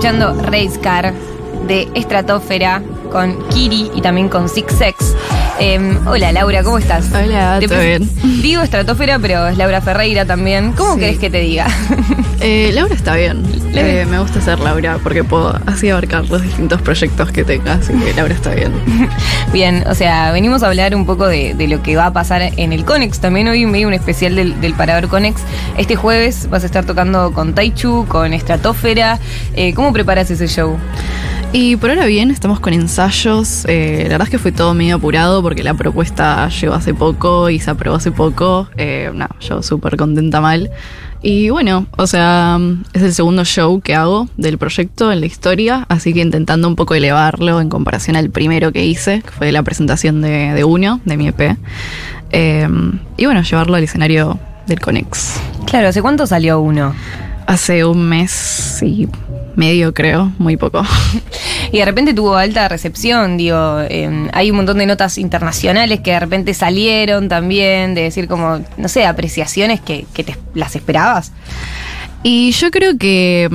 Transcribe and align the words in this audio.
escuchando 0.00 0.32
Race 0.44 0.80
Car 0.80 1.12
de 1.66 1.86
Estratosfera 1.92 2.82
con 3.12 3.36
Kiri 3.50 3.90
y 3.94 4.00
también 4.00 4.30
con 4.30 4.48
Six 4.48 4.72
Sex. 4.72 5.14
Eh, 5.60 5.78
hola 6.06 6.32
Laura, 6.32 6.62
¿cómo 6.62 6.78
estás? 6.78 7.06
Hola, 7.12 7.58
Te 7.60 7.68
¿todo 7.68 7.80
bien? 7.80 8.08
Digo 8.42 8.62
Estratosfera, 8.62 9.18
pero 9.18 9.46
es 9.48 9.58
Laura 9.58 9.80
Ferreira 9.82 10.24
también. 10.24 10.72
¿Cómo 10.72 10.94
Sí. 10.94 11.00
querés 11.00 11.18
que 11.18 11.30
te 11.30 11.40
diga? 11.40 11.66
Eh, 12.42 12.70
Laura 12.72 12.94
está 12.94 13.16
bien. 13.16 13.42
Eh, 13.74 14.06
me 14.08 14.18
gusta 14.18 14.40
ser 14.40 14.60
Laura 14.60 14.96
porque 15.02 15.22
puedo 15.22 15.54
así 15.66 15.90
abarcar 15.90 16.26
los 16.30 16.40
distintos 16.40 16.80
proyectos 16.80 17.30
que 17.32 17.44
tenga, 17.44 17.74
así 17.74 17.92
que 17.92 18.14
Laura 18.14 18.32
está 18.32 18.54
bien. 18.54 18.72
Bien, 19.52 19.84
o 19.86 19.94
sea, 19.94 20.32
venimos 20.32 20.62
a 20.62 20.68
hablar 20.68 20.94
un 20.96 21.04
poco 21.04 21.26
de, 21.28 21.52
de 21.52 21.68
lo 21.68 21.82
que 21.82 21.96
va 21.96 22.06
a 22.06 22.12
pasar 22.14 22.40
en 22.56 22.72
el 22.72 22.86
Conex. 22.86 23.20
También 23.20 23.46
hoy 23.48 23.66
medio 23.66 23.88
un 23.88 23.92
especial 23.92 24.36
del, 24.36 24.58
del 24.62 24.72
Parador 24.72 25.08
Conex. 25.10 25.42
Este 25.76 25.96
jueves 25.96 26.48
vas 26.48 26.62
a 26.62 26.66
estar 26.66 26.86
tocando 26.86 27.30
con 27.34 27.54
Taichu, 27.54 28.06
con 28.08 28.32
Estratosfera. 28.32 29.18
Eh, 29.54 29.74
¿Cómo 29.74 29.92
preparas 29.92 30.30
ese 30.30 30.48
show? 30.48 30.78
Y 31.52 31.74
por 31.76 31.90
ahora 31.90 32.06
bien, 32.06 32.30
estamos 32.30 32.60
con 32.60 32.72
ensayos. 32.74 33.64
Eh, 33.66 34.02
la 34.04 34.10
verdad 34.10 34.28
es 34.28 34.30
que 34.30 34.38
fue 34.38 34.52
todo 34.52 34.72
medio 34.72 34.96
apurado 34.96 35.42
porque 35.42 35.64
la 35.64 35.74
propuesta 35.74 36.48
llegó 36.48 36.74
hace 36.74 36.94
poco 36.94 37.50
y 37.50 37.58
se 37.58 37.72
aprobó 37.72 37.96
hace 37.96 38.12
poco. 38.12 38.68
Eh, 38.76 39.10
nada, 39.12 39.34
yo 39.40 39.60
súper 39.60 39.96
contenta 39.96 40.40
mal. 40.40 40.70
Y 41.22 41.50
bueno, 41.50 41.86
o 41.96 42.06
sea, 42.06 42.58
es 42.92 43.02
el 43.02 43.12
segundo 43.12 43.44
show 43.44 43.80
que 43.80 43.96
hago 43.96 44.28
del 44.36 44.58
proyecto 44.58 45.10
en 45.10 45.20
la 45.20 45.26
historia, 45.26 45.86
así 45.88 46.14
que 46.14 46.20
intentando 46.20 46.68
un 46.68 46.76
poco 46.76 46.94
elevarlo 46.94 47.60
en 47.60 47.68
comparación 47.68 48.16
al 48.16 48.30
primero 48.30 48.70
que 48.70 48.86
hice, 48.86 49.20
que 49.20 49.30
fue 49.30 49.50
la 49.50 49.64
presentación 49.64 50.22
de, 50.22 50.54
de 50.54 50.62
Uno, 50.62 51.00
de 51.04 51.16
mi 51.16 51.28
EP. 51.28 51.56
Eh, 52.30 52.68
y 53.16 53.24
bueno, 53.24 53.42
llevarlo 53.42 53.74
al 53.74 53.82
escenario 53.82 54.38
del 54.68 54.78
Conex. 54.78 55.40
Claro, 55.66 55.88
¿hace 55.88 56.00
cuánto 56.00 56.28
salió 56.28 56.60
uno? 56.60 56.94
Hace 57.46 57.84
un 57.84 58.08
mes 58.08 58.80
y 58.82 59.08
medio, 59.60 59.94
creo, 59.94 60.32
muy 60.38 60.56
poco. 60.56 60.82
Y 61.72 61.78
de 61.78 61.84
repente 61.84 62.14
tuvo 62.14 62.34
alta 62.34 62.66
recepción, 62.68 63.36
digo, 63.36 63.78
eh, 63.82 64.28
hay 64.32 64.50
un 64.50 64.56
montón 64.56 64.78
de 64.78 64.86
notas 64.86 65.18
internacionales 65.18 66.00
que 66.00 66.10
de 66.10 66.18
repente 66.18 66.52
salieron 66.52 67.28
también, 67.28 67.94
de 67.94 68.02
decir 68.02 68.26
como, 68.26 68.64
no 68.76 68.88
sé, 68.88 69.06
apreciaciones 69.06 69.80
que, 69.80 70.04
que 70.12 70.24
te 70.24 70.36
las 70.54 70.74
esperabas. 70.74 71.30
Y 72.24 72.50
yo 72.52 72.70
creo 72.70 72.98
que. 72.98 73.48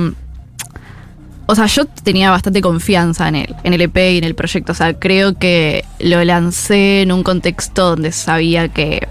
O 1.48 1.54
sea, 1.54 1.66
yo 1.66 1.84
tenía 1.84 2.30
bastante 2.30 2.60
confianza 2.62 3.28
en 3.28 3.36
él, 3.36 3.54
en 3.62 3.74
el 3.74 3.82
EP 3.82 3.96
y 3.96 4.18
en 4.18 4.24
el 4.24 4.34
proyecto. 4.34 4.72
O 4.72 4.74
sea, 4.74 4.94
creo 4.94 5.34
que 5.34 5.84
lo 6.00 6.24
lancé 6.24 7.02
en 7.02 7.12
un 7.12 7.22
contexto 7.22 7.90
donde 7.90 8.12
sabía 8.12 8.68
que, 8.68 9.06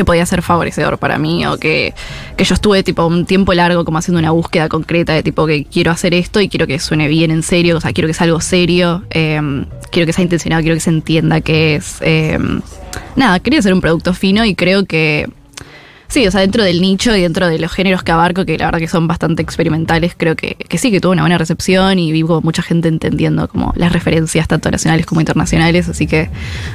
que 0.00 0.04
podía 0.04 0.26
ser 0.26 0.42
favorecedor 0.42 0.98
para 0.98 1.18
mí. 1.18 1.46
O 1.46 1.56
que, 1.58 1.94
que 2.36 2.44
yo 2.44 2.54
estuve 2.54 2.82
tipo 2.82 3.06
un 3.06 3.26
tiempo 3.26 3.52
largo 3.54 3.84
como 3.84 3.98
haciendo 3.98 4.18
una 4.18 4.30
búsqueda 4.30 4.68
concreta 4.68 5.12
de 5.12 5.22
tipo 5.22 5.46
que 5.46 5.64
quiero 5.64 5.90
hacer 5.90 6.14
esto 6.14 6.40
y 6.40 6.48
quiero 6.48 6.66
que 6.66 6.78
suene 6.78 7.08
bien 7.08 7.30
en 7.30 7.42
serio. 7.42 7.76
O 7.76 7.80
sea, 7.80 7.92
quiero 7.92 8.08
que 8.08 8.14
sea 8.14 8.24
algo 8.24 8.40
serio. 8.40 9.04
eh, 9.10 9.40
quiero 9.90 10.06
que 10.06 10.12
sea 10.12 10.22
intencionado, 10.22 10.62
quiero 10.62 10.76
que 10.76 10.80
se 10.80 10.90
entienda 10.90 11.40
que 11.40 11.76
es. 11.76 11.98
eh, 12.00 12.38
nada, 13.16 13.40
quería 13.40 13.58
hacer 13.58 13.72
un 13.72 13.80
producto 13.80 14.14
fino 14.14 14.44
y 14.44 14.54
creo 14.54 14.84
que 14.86 15.28
Sí, 16.10 16.26
o 16.26 16.30
sea, 16.32 16.40
dentro 16.40 16.64
del 16.64 16.80
nicho 16.80 17.14
y 17.14 17.22
dentro 17.22 17.46
de 17.46 17.58
los 17.60 17.70
géneros 17.72 18.02
que 18.02 18.10
abarco, 18.12 18.44
que 18.44 18.58
la 18.58 18.66
verdad 18.66 18.80
que 18.80 18.88
son 18.88 19.06
bastante 19.06 19.42
experimentales, 19.42 20.14
creo 20.16 20.34
que, 20.34 20.56
que 20.56 20.76
sí, 20.76 20.90
que 20.90 21.00
tuvo 21.00 21.12
una 21.12 21.22
buena 21.22 21.38
recepción 21.38 21.98
y 22.00 22.10
vi 22.10 22.22
como 22.22 22.40
mucha 22.40 22.62
gente 22.62 22.88
entendiendo 22.88 23.46
como 23.46 23.72
las 23.76 23.92
referencias 23.92 24.48
tanto 24.48 24.70
nacionales 24.72 25.06
como 25.06 25.20
internacionales, 25.20 25.88
así 25.88 26.08
que 26.08 26.28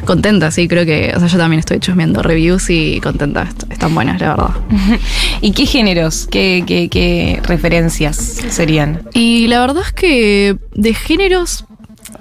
contenta, 0.05 0.51
sí, 0.51 0.67
creo 0.69 0.85
que, 0.85 1.11
o 1.15 1.19
sea, 1.19 1.27
yo 1.27 1.37
también 1.37 1.59
estoy 1.59 1.79
chusmeando 1.79 2.23
reviews 2.23 2.69
y 2.69 3.01
contenta, 3.01 3.43
est- 3.43 3.69
están 3.69 3.93
buenas, 3.93 4.21
la 4.21 4.29
verdad. 4.29 4.49
¿Y 5.41 5.51
qué 5.51 5.65
géneros, 5.65 6.27
qué, 6.31 6.63
qué, 6.65 6.87
qué 6.89 7.41
referencias 7.43 8.15
serían? 8.49 9.01
Y 9.13 9.47
la 9.47 9.59
verdad 9.59 9.83
es 9.85 9.91
que 9.91 10.55
de 10.73 10.93
géneros, 10.93 11.65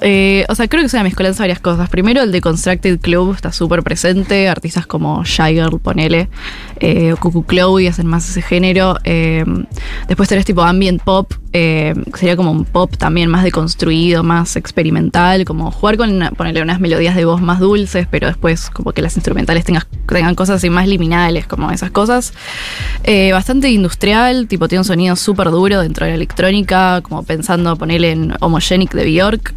eh, 0.01 0.45
o 0.49 0.55
sea, 0.55 0.67
creo 0.67 0.83
que 0.83 0.87
es 0.87 0.95
una 0.95 1.05
mezcolanza 1.05 1.45
de 1.45 1.49
varias 1.49 1.61
cosas. 1.61 1.89
Primero, 1.89 2.23
el 2.23 2.33
de 2.33 2.41
Constructed 2.41 2.99
Club 3.01 3.35
está 3.35 3.53
súper 3.53 3.83
presente. 3.83 4.49
Artistas 4.49 4.87
como 4.87 5.23
Shy 5.25 5.55
Girl, 5.55 5.79
ponele, 5.81 6.29
eh, 6.81 7.13
o 7.13 7.17
Cuckoo 7.17 7.45
Chloe 7.49 7.89
hacen 7.89 8.07
más 8.07 8.29
ese 8.29 8.43
género. 8.43 8.99
Eh, 9.05 9.45
después 10.09 10.29
tenés 10.29 10.45
tipo 10.45 10.63
ambient 10.63 11.03
pop, 11.03 11.33
eh, 11.53 11.95
sería 12.15 12.37
como 12.37 12.51
un 12.51 12.65
pop 12.65 12.97
también 12.97 13.29
más 13.31 13.45
deconstruido, 13.45 14.23
más 14.23 14.57
experimental, 14.57 15.45
como 15.45 15.71
jugar 15.71 15.97
con, 15.97 16.19
ponerle 16.37 16.63
unas 16.63 16.81
melodías 16.81 17.15
de 17.17 17.25
voz 17.25 17.41
más 17.41 17.61
dulces, 17.61 18.07
pero 18.11 18.27
después 18.27 18.71
como 18.71 18.93
que 18.93 19.03
las 19.03 19.17
instrumentales 19.17 19.65
tengas- 19.65 19.87
tengan 20.07 20.35
cosas 20.35 20.57
así 20.57 20.71
más 20.71 20.89
liminales, 20.89 21.47
como 21.47 21.71
esas 21.71 21.91
cosas. 21.91 22.33
Eh, 23.05 23.33
bastante 23.33 23.71
industrial, 23.71 24.49
tipo 24.49 24.69
tiene 24.69 24.81
un 24.81 24.85
sonido 24.85 25.17
súper 25.17 25.51
duro 25.51 25.81
dentro 25.81 26.05
de 26.07 26.13
la 26.13 26.17
electrónica, 26.17 27.01
como 27.03 27.23
pensando 27.23 27.77
ponerle 27.77 28.13
en 28.13 28.35
Homogenic 28.41 28.93
de 28.93 29.05
Bjork. 29.05 29.55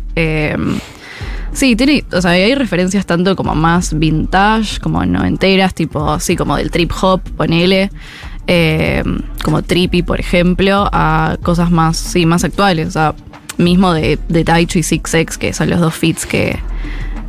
Sí, 1.53 1.75
tiene, 1.75 2.03
o 2.11 2.21
sea, 2.21 2.31
hay 2.31 2.53
referencias 2.55 3.05
tanto 3.05 3.35
como 3.35 3.55
más 3.55 3.97
vintage, 3.97 4.79
como 4.79 5.05
noventeras, 5.05 5.73
tipo 5.73 6.11
así 6.11 6.35
como 6.35 6.55
del 6.57 6.69
trip 6.71 6.91
hop, 7.01 7.21
ponele. 7.35 7.89
eh, 8.47 9.03
como 9.43 9.61
Trippy, 9.61 10.01
por 10.03 10.19
ejemplo, 10.19 10.89
a 10.91 11.37
cosas 11.43 11.69
más, 11.71 11.97
sí, 11.97 12.25
más 12.25 12.43
actuales. 12.43 12.87
O 12.87 12.91
sea, 12.91 13.15
mismo 13.57 13.93
de, 13.93 14.19
de 14.29 14.43
Taichu 14.43 14.79
y 14.79 14.83
Six 14.83 15.37
que 15.37 15.53
son 15.53 15.69
los 15.69 15.79
dos 15.79 15.95
fits 15.95 16.25
que, 16.25 16.59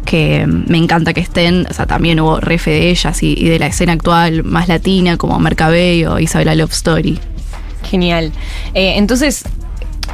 que 0.04 0.46
me 0.46 0.78
encanta 0.78 1.12
que 1.12 1.20
estén. 1.20 1.66
O 1.68 1.74
sea, 1.74 1.86
también 1.86 2.20
hubo 2.20 2.40
refe 2.40 2.70
de 2.70 2.90
ellas 2.90 3.22
y, 3.22 3.48
de 3.48 3.58
la 3.58 3.66
escena 3.66 3.92
actual 3.92 4.44
más 4.44 4.68
latina, 4.68 5.16
como 5.16 5.38
Mercabey 5.38 6.04
o 6.06 6.18
Isabela 6.18 6.54
Love 6.54 6.72
Story. 6.72 7.18
Genial. 7.84 8.32
Eh, 8.74 8.94
entonces, 8.96 9.44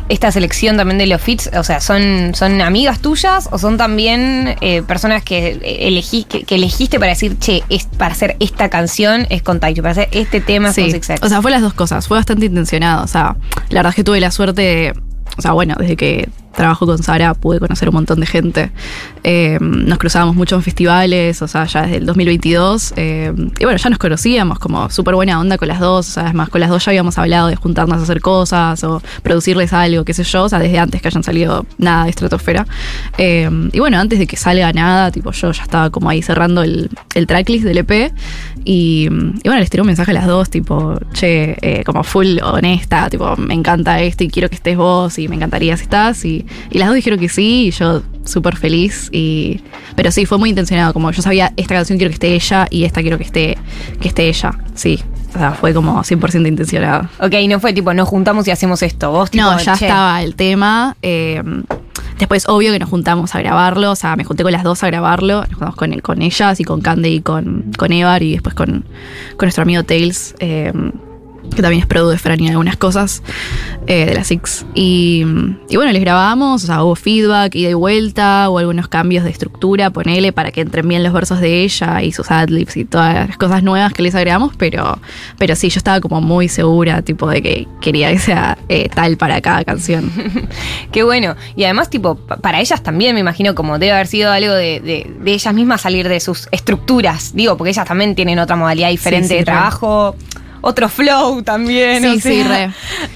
esta 0.09 0.31
selección 0.31 0.77
también 0.77 0.99
de 0.99 1.07
los 1.07 1.21
fits, 1.21 1.51
o 1.57 1.65
sea, 1.65 1.81
¿son, 1.81 2.33
son 2.35 2.61
amigas 2.61 3.01
tuyas 3.01 3.49
o 3.53 3.59
son 3.59 3.77
también 3.79 4.55
eh, 4.61 4.83
personas 4.83 5.23
que, 5.25 5.59
elegí, 5.63 6.25
que, 6.25 6.45
que 6.45 6.57
elegiste 6.57 6.99
para 6.99 7.13
decir, 7.13 7.39
che, 7.39 7.63
es, 7.71 7.85
para 7.85 8.13
hacer 8.13 8.37
esta 8.39 8.69
canción 8.69 9.27
es 9.31 9.43
con 9.43 9.61
Taichu, 9.61 9.81
para 9.83 9.93
hacer 9.93 10.09
este 10.13 10.41
tema 10.41 10.69
es 10.69 10.75
Sí. 10.75 10.83
con 10.83 10.91
Six 10.93 11.11
X"? 11.11 11.21
O 11.23 11.29
sea, 11.29 11.41
fue 11.41 11.51
las 11.51 11.63
dos 11.63 11.73
cosas. 11.75 12.07
Fue 12.07 12.19
bastante 12.19 12.47
intencionado. 12.47 13.03
O 13.05 13.07
sea, 13.09 13.37
la 13.71 13.79
verdad 13.81 13.91
es 13.91 13.97
que 13.97 14.05
tuve 14.05 14.21
la 14.21 14.31
suerte 14.31 14.61
de- 14.63 14.95
O 15.39 15.43
sea, 15.43 15.53
bueno, 15.53 15.75
desde 15.79 15.97
que 15.97 16.29
trabajo 16.55 16.87
con 16.87 17.03
Sara 17.03 17.35
pude 17.35 17.61
conocer 17.61 17.89
un 17.89 17.95
montón 17.95 18.21
de 18.21 18.27
gente. 18.27 18.71
Eh, 19.23 19.59
nos 19.61 19.99
cruzábamos 19.99 20.37
mucho 20.37 20.57
en 20.57 20.63
festivales, 20.63 21.43
o 21.43 21.49
sea, 21.49 21.65
ya 21.67 21.83
desde 21.83 21.97
el 21.97 22.07
2022. 22.07 22.95
eh, 22.97 23.33
y 23.59 23.65
bueno, 23.65 23.79
ya 23.79 23.91
nos 23.91 23.99
conocíamos 23.99 24.59
como 24.59 24.91
súper 24.91 25.15
buena 25.15 25.41
onda 25.41 25.59
con 25.59 25.69
las 25.69 25.81
dos. 25.81 26.09
O 26.09 26.13
sea, 26.13 26.29
es 26.29 26.35
más, 26.35 26.49
con 26.49 26.61
las 26.61 26.71
dos 26.71 26.85
ya 26.85 26.91
habíamos 26.91 27.19
hablado 27.19 27.49
de 27.49 27.57
juntarnos 27.57 27.99
a 27.99 28.03
hacer 28.03 28.21
cosas 28.21 28.83
o 28.85 29.03
producirles 29.23 29.73
algo, 29.73 30.05
qué 30.05 30.15
sé 30.15 30.25
yo. 30.25 30.45
O 30.45 30.49
sea, 30.49 30.59
desde 30.59 30.79
antes 30.79 31.03
que 31.03 31.09
hayan 31.09 31.23
salido 31.23 31.67
nada 31.79 32.05
de 32.05 32.11
estratosfera. 32.11 32.67
Eh, 33.19 33.49
y 33.73 33.81
bueno, 33.81 33.99
antes 33.99 34.19
de 34.19 34.27
que 34.27 34.37
salga 34.37 34.73
nada, 34.73 35.11
tipo, 35.11 35.31
yo 35.33 35.53
ya 35.53 35.63
estaba 35.63 35.91
como 35.91 36.09
ahí 36.09 36.23
cerrando 36.23 36.63
el, 36.63 36.91
tracklist 37.27 37.65
del 37.65 37.79
EP. 37.79 38.13
Y, 38.65 39.09
y 39.09 39.49
bueno, 39.49 39.61
les 39.61 39.71
tiré 39.71 39.83
un 39.83 39.87
mensaje 39.87 40.11
a 40.11 40.15
las 40.15 40.27
dos, 40.27 40.49
tipo, 40.51 40.99
che, 41.13 41.57
eh, 41.61 41.83
como 41.85 42.03
full 42.03 42.39
honesta, 42.43 43.11
tipo, 43.11 43.37
me 43.37 43.55
encanta 43.55 44.01
esto 44.01 44.25
y 44.25 44.29
quiero 44.29 44.49
que 44.49 44.55
estés 44.55 44.77
vos 44.77 45.19
y 45.19 45.29
me 45.29 45.37
encantaría 45.37 45.77
si 45.77 45.83
estás. 45.83 46.25
Y, 46.25 46.44
y 46.71 46.79
las 46.79 46.89
dos 46.89 46.97
dijeron 46.97 47.19
que 47.19 47.29
sí 47.29 47.67
y 47.67 47.71
yo 47.71 48.03
súper 48.25 48.57
feliz. 48.57 49.09
Y, 49.13 49.61
pero 49.97 50.11
sí, 50.11 50.27
fue 50.27 50.39
muy 50.39 50.49
intencionado, 50.51 50.93
como 50.93 51.11
yo 51.11 51.23
sabía, 51.23 51.53
esta 51.57 51.75
canción 51.75 51.99
quiero 51.99 52.11
que 52.11 52.15
esté 52.15 52.35
ella 52.35 52.67
y 52.71 52.85
esta 52.85 53.03
quiero 53.03 53.19
que 53.19 53.25
esté, 53.25 53.59
que 54.01 54.09
esté 54.09 54.29
ella. 54.29 54.53
Sí, 54.75 55.01
o 55.35 55.39
sea, 55.39 55.53
fue 55.53 55.73
como 55.75 56.03
100% 56.03 56.47
intencionado. 56.49 57.09
Ok, 57.21 57.33
no 57.49 57.61
fue 57.61 57.73
tipo, 57.73 57.93
nos 57.95 58.09
juntamos 58.09 58.47
y 58.49 58.51
hacemos 58.51 58.83
esto. 58.83 59.11
Vos, 59.11 59.31
tipo, 59.31 59.45
No, 59.45 59.59
ya 59.59 59.77
"Che, 59.77 59.87
estaba 59.87 60.23
el 60.23 60.35
tema. 60.35 60.97
eh, 61.03 61.43
después, 62.19 62.49
obvio 62.49 62.73
que 62.73 62.79
nos 62.79 62.89
juntamos 62.89 63.35
a 63.35 63.41
grabarlo. 63.41 63.91
O 63.91 63.97
sea, 63.97 64.15
me 64.17 64.25
junté 64.25 64.43
con 64.45 64.53
las 64.53 64.63
dos 64.63 64.83
a 64.85 64.87
grabarlo. 64.87 65.41
Nos 65.41 65.49
juntamos 65.51 65.75
con, 65.77 65.93
con 66.01 66.23
ellas 66.23 66.61
y 66.61 66.65
con 66.65 66.81
Candy 66.81 67.09
y 67.09 67.21
con, 67.21 67.73
con 67.77 67.93
Evar 67.93 68.23
y 68.23 68.33
después 68.33 68.55
con, 68.55 68.85
con 69.37 69.47
nuestro 69.47 69.63
amigo 69.63 69.83
Tails. 69.85 70.35
eh, 70.39 70.73
que 71.55 71.63
también 71.63 71.81
es 71.83 71.87
produ 71.87 72.11
de 72.11 72.19
Fran 72.19 72.41
y 72.41 72.49
algunas 72.49 72.77
cosas 72.77 73.23
eh, 73.87 74.07
de 74.07 74.15
la 74.15 74.25
Six. 74.25 74.67
Y, 74.75 75.25
y 75.69 75.77
bueno, 75.77 75.93
les 75.93 76.01
grabamos, 76.01 76.65
o 76.65 76.67
sea, 76.67 76.83
hubo 76.83 76.95
feedback, 76.97 77.55
ida 77.55 77.71
y 77.71 77.75
vuelta, 77.75 78.49
o 78.51 78.59
algunos 78.59 78.89
cambios 78.89 79.25
de 79.25 79.31
estructura, 79.31 79.91
ponele, 79.91 80.33
para 80.33 80.51
que 80.51 80.63
entren 80.63 80.89
bien 80.89 81.03
los 81.03 81.13
versos 81.13 81.41
de 81.41 81.63
ella 81.63 82.03
y 82.03 82.13
sus 82.13 82.31
adlibs 82.31 82.77
y 82.77 82.85
todas 82.85 83.29
las 83.29 83.37
cosas 83.37 83.63
nuevas 83.63 83.93
que 83.93 84.03
les 84.03 84.15
agregamos, 84.15 84.55
pero, 84.57 84.99
pero 85.39 85.55
sí, 85.57 85.69
yo 85.71 85.79
estaba 85.79 86.01
como 86.01 86.21
muy 86.21 86.49
segura, 86.49 87.03
tipo, 87.03 87.29
de 87.29 87.43
que 87.43 87.69
quería 87.81 88.11
que 88.11 88.19
sea 88.19 88.59
eh, 88.69 88.89
tal 88.95 89.17
para 89.17 89.41
cada 89.41 89.65
canción. 89.65 90.11
Qué 90.93 91.03
bueno. 91.03 91.37
Y 91.57 91.65
además, 91.65 91.91
tipo, 91.91 92.17
pa- 92.17 92.37
para 92.37 92.61
ellas 92.61 92.83
también 92.83 93.15
me 93.15 93.21
imagino 93.21 93.55
como 93.55 93.79
debe 93.79 93.93
haber 93.93 94.07
sido 94.07 94.31
algo 94.33 94.53
de, 94.55 94.81
de- 94.81 95.11
de 95.21 95.33
ellas 95.33 95.55
mismas 95.55 95.81
salir 95.83 96.09
de 96.09 96.21
sus 96.21 96.49
estructuras. 96.53 97.33
Digo, 97.35 97.57
porque 97.57 97.71
ellas 97.71 97.87
también 97.87 98.15
tienen 98.15 98.39
otra 98.39 98.57
modalidad 98.57 98.89
diferente 98.91 99.29
Sí, 99.29 99.35
sí, 99.35 99.39
de 99.39 99.45
trabajo, 99.45 100.17
otro 100.65 100.89
flow 100.89 101.43
también. 101.43 102.03
Sí, 102.03 102.09
o 102.09 102.15
sí, 102.15 102.21
sea, 102.43 102.49
re. 102.49 102.73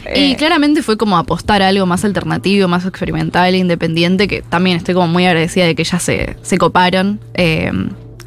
eh, 0.06 0.26
Y 0.28 0.34
claramente 0.36 0.82
fue 0.82 0.96
como 0.96 1.16
apostar 1.16 1.62
a 1.62 1.68
algo 1.68 1.86
más 1.86 2.04
alternativo, 2.04 2.68
más 2.68 2.84
experimental, 2.84 3.54
independiente, 3.54 4.28
que 4.28 4.42
también 4.42 4.76
estoy 4.76 4.94
como 4.94 5.08
muy 5.08 5.26
agradecida 5.26 5.64
de 5.66 5.74
que 5.74 5.82
ellas 5.82 6.02
se, 6.02 6.36
se 6.42 6.58
coparon. 6.58 7.20
eh, 7.34 7.72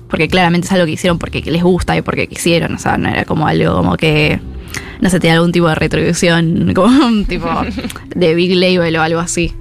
porque 0.10 0.28
claramente 0.28 0.68
es 0.68 0.74
algo 0.74 0.86
que 0.86 0.92
hicieron 0.92 1.18
porque 1.20 1.42
les 1.42 1.64
gusta 1.64 1.96
y 1.96 2.02
porque 2.02 2.28
quisieron. 2.28 2.76
O 2.76 2.78
sea, 2.78 2.98
no 2.98 3.08
era 3.08 3.24
como 3.24 3.48
algo 3.48 3.76
como 3.78 3.96
que 3.96 4.42
no 5.00 5.10
sé, 5.10 5.20
tenía 5.22 5.36
algún 5.36 5.52
tipo 5.54 5.70
de 5.70 5.76
retribución, 5.76 6.72
como 6.76 7.06
un 7.06 7.24
tipo 7.26 7.48
de 8.16 8.36
big 8.36 8.56
label 8.56 8.96
o 8.98 9.02
algo 9.02 9.20
así. 9.22 9.54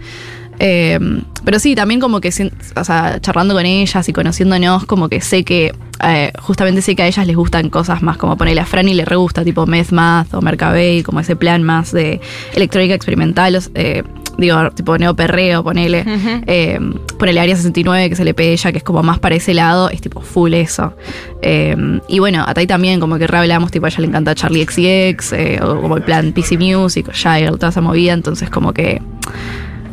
Eh, 0.60 0.98
pero 1.44 1.58
sí, 1.58 1.74
también 1.74 2.00
como 2.00 2.20
que, 2.20 2.28
o 2.76 2.84
sea, 2.84 3.18
charlando 3.20 3.54
con 3.54 3.66
ellas 3.66 4.08
y 4.08 4.12
conociéndonos, 4.12 4.84
como 4.84 5.08
que 5.08 5.20
sé 5.20 5.42
que, 5.42 5.72
eh, 6.04 6.32
justamente 6.38 6.82
sé 6.82 6.94
que 6.94 7.02
a 7.02 7.06
ellas 7.06 7.26
les 7.26 7.34
gustan 7.34 7.70
cosas 7.70 8.02
más 8.02 8.18
como 8.18 8.36
ponerle 8.36 8.60
a 8.60 8.66
Franny 8.66 8.94
le 8.94 9.04
re 9.04 9.16
gusta, 9.16 9.42
tipo 9.42 9.66
Meth 9.66 9.90
Math 9.90 10.34
o 10.34 10.42
Mercabey, 10.42 11.02
como 11.02 11.20
ese 11.20 11.34
plan 11.34 11.62
más 11.62 11.92
de 11.92 12.20
electrónica 12.54 12.94
experimental, 12.94 13.58
eh, 13.74 14.02
digo, 14.40 14.70
tipo 14.72 14.96
neoperreo, 14.96 15.62
ponele. 15.62 16.04
Eh, 16.46 16.78
ponele 17.18 17.40
Área 17.40 17.56
69, 17.56 18.08
que 18.08 18.14
es 18.14 18.20
el 18.20 18.28
EP 18.28 18.38
de 18.38 18.52
ella, 18.52 18.72
que 18.72 18.78
es 18.78 18.84
como 18.84 19.02
más 19.02 19.18
para 19.18 19.34
ese 19.34 19.54
lado, 19.54 19.90
es 19.90 20.00
tipo 20.00 20.20
full 20.20 20.54
eso. 20.54 20.94
Eh, 21.42 21.76
y 22.08 22.18
bueno, 22.18 22.44
a 22.46 22.54
Tai 22.54 22.66
también, 22.66 22.98
como 23.00 23.18
que 23.18 23.26
re 23.26 23.38
hablamos, 23.38 23.70
tipo 23.70 23.86
a 23.86 23.88
ella 23.88 24.00
le 24.00 24.06
encanta 24.06 24.34
Charlie 24.34 24.64
XCX, 24.64 25.32
eh, 25.32 25.60
o 25.62 25.80
como 25.80 25.96
el 25.96 26.02
plan 26.02 26.32
PC 26.32 26.56
Music, 26.58 27.08
o 27.08 27.12
Shire, 27.12 27.50
toda 27.52 27.68
esa 27.68 27.80
movida, 27.80 28.12
entonces 28.12 28.50
como 28.50 28.72
que. 28.72 29.00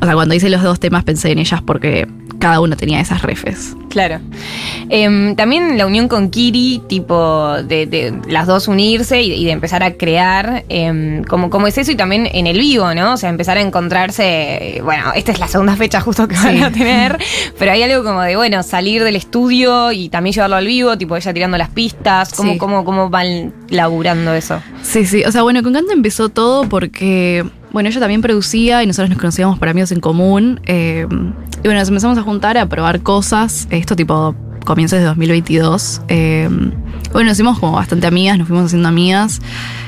O 0.01 0.05
sea, 0.05 0.13
cuando 0.13 0.35
hice 0.35 0.49
los 0.49 0.61
dos 0.63 0.79
temas 0.79 1.03
pensé 1.03 1.31
en 1.31 1.39
ellas 1.39 1.61
porque 1.61 2.07
cada 2.39 2.59
uno 2.61 2.77
tenía 2.77 2.99
esas 3.01 3.23
refes. 3.23 3.75
Claro. 3.89 4.19
Em, 4.89 5.35
también 5.35 5.75
la 5.77 5.87
unión 5.87 6.07
con 6.07 6.29
Kiri, 6.29 6.83
tipo 6.87 7.55
de, 7.63 7.87
de 7.87 8.13
las 8.29 8.45
dos 8.45 8.67
unirse 8.67 9.23
y, 9.23 9.33
y 9.33 9.45
de 9.45 9.51
empezar 9.51 9.81
a 9.81 9.93
crear, 9.93 10.63
em, 10.69 11.23
como, 11.23 11.49
como 11.49 11.65
es 11.65 11.79
eso 11.79 11.91
y 11.91 11.95
también 11.95 12.29
en 12.31 12.45
el 12.45 12.59
vivo, 12.59 12.93
¿no? 12.93 13.13
O 13.13 13.17
sea, 13.17 13.29
empezar 13.29 13.57
a 13.57 13.61
encontrarse, 13.61 14.77
eh, 14.77 14.81
bueno, 14.83 15.13
esta 15.15 15.31
es 15.31 15.39
la 15.39 15.47
segunda 15.47 15.75
fecha 15.75 15.99
justo 15.99 16.27
que 16.27 16.35
van 16.35 16.61
a 16.63 16.71
tener, 16.71 17.17
pero 17.57 17.71
hay 17.71 17.81
algo 17.81 18.03
como 18.03 18.21
de, 18.21 18.35
bueno, 18.35 18.61
salir 18.61 19.03
del 19.03 19.15
estudio 19.15 19.91
y 19.91 20.09
también 20.09 20.33
llevarlo 20.35 20.57
al 20.57 20.67
vivo, 20.67 20.95
tipo 20.97 21.15
ella 21.17 21.33
tirando 21.33 21.57
las 21.57 21.69
pistas, 21.69 22.33
¿cómo, 22.35 22.51
Sí. 22.53 22.57
cómo, 22.59 22.85
cómo 22.85 23.09
van 23.09 23.51
laburando 23.69 24.33
eso? 24.35 24.61
Sí, 24.83 25.05
sí. 25.07 25.23
O 25.25 25.31
sea, 25.31 25.41
bueno, 25.41 25.63
con 25.63 25.73
Canta 25.73 25.93
empezó 25.93 26.29
todo 26.29 26.69
porque, 26.69 27.43
bueno, 27.71 27.89
ella 27.89 27.99
también 27.99 28.21
producía 28.21 28.83
y 28.83 28.87
nosotros 28.87 29.09
nos 29.09 29.19
conocíamos 29.19 29.59
por 29.59 29.69
amigos 29.69 29.91
en 29.91 29.99
común. 29.99 30.59
eh, 30.65 31.05
y 31.09 31.67
bueno, 31.67 31.79
nos 31.79 31.89
empezamos 31.89 32.17
a 32.17 32.21
juntar 32.21 32.57
a 32.57 32.67
probar 32.67 33.01
cosas. 33.01 33.67
Esto 33.71 33.95
tipo 33.95 34.35
comienzos 34.65 34.99
de 34.99 35.05
2022. 35.05 36.01
eh, 36.07 36.49
bueno, 37.17 37.29
nos 37.31 37.37
hicimos 37.37 37.57
como 37.57 37.71
bastante 37.71 38.05
amigas, 38.05 38.37
nos 38.37 38.47
fuimos 38.47 38.67
haciendo 38.67 38.87
amigas. 38.89 39.41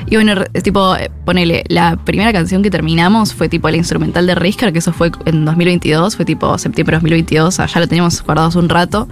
Y 0.08 0.16
bueno, 0.16 0.34
re- 0.34 0.48
tipo, 0.62 0.96
eh, 0.96 1.12
ponele, 1.24 1.62
la 1.68 1.96
primera 1.96 2.32
canción 2.32 2.60
que 2.60 2.70
terminamos 2.72 3.34
fue 3.34 3.48
tipo 3.48 3.70
la 3.70 3.76
instrumental 3.76 4.26
de 4.26 4.34
Risker, 4.34 4.72
que 4.72 4.80
eso 4.80 4.92
fue 4.92 5.12
en 5.26 5.44
2022, 5.44 6.16
fue 6.16 6.24
tipo 6.24 6.58
septiembre 6.58 6.94
de 6.96 6.98
2022, 7.02 7.46
o 7.46 7.50
sea, 7.52 7.66
ya 7.66 7.78
lo 7.78 7.86
teníamos 7.86 8.20
guardados 8.24 8.56
un 8.56 8.68
rato. 8.68 9.06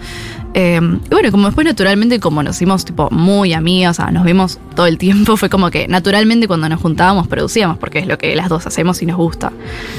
Eh, 0.54 0.80
y 0.82 1.08
bueno, 1.10 1.30
como 1.30 1.46
después 1.46 1.64
naturalmente, 1.64 2.18
como 2.18 2.42
nos 2.42 2.56
hicimos 2.56 2.84
tipo 2.84 3.08
muy 3.12 3.52
amigas, 3.52 4.00
o 4.00 4.02
sea, 4.02 4.10
nos 4.10 4.24
vimos 4.24 4.58
todo 4.74 4.86
el 4.86 4.98
tiempo, 4.98 5.36
fue 5.36 5.48
como 5.48 5.70
que 5.70 5.86
naturalmente 5.86 6.48
cuando 6.48 6.68
nos 6.68 6.80
juntábamos 6.80 7.28
producíamos, 7.28 7.78
porque 7.78 8.00
es 8.00 8.08
lo 8.08 8.18
que 8.18 8.34
las 8.34 8.48
dos 8.48 8.66
hacemos 8.66 9.00
y 9.00 9.06
nos 9.06 9.16
gusta. 9.16 9.52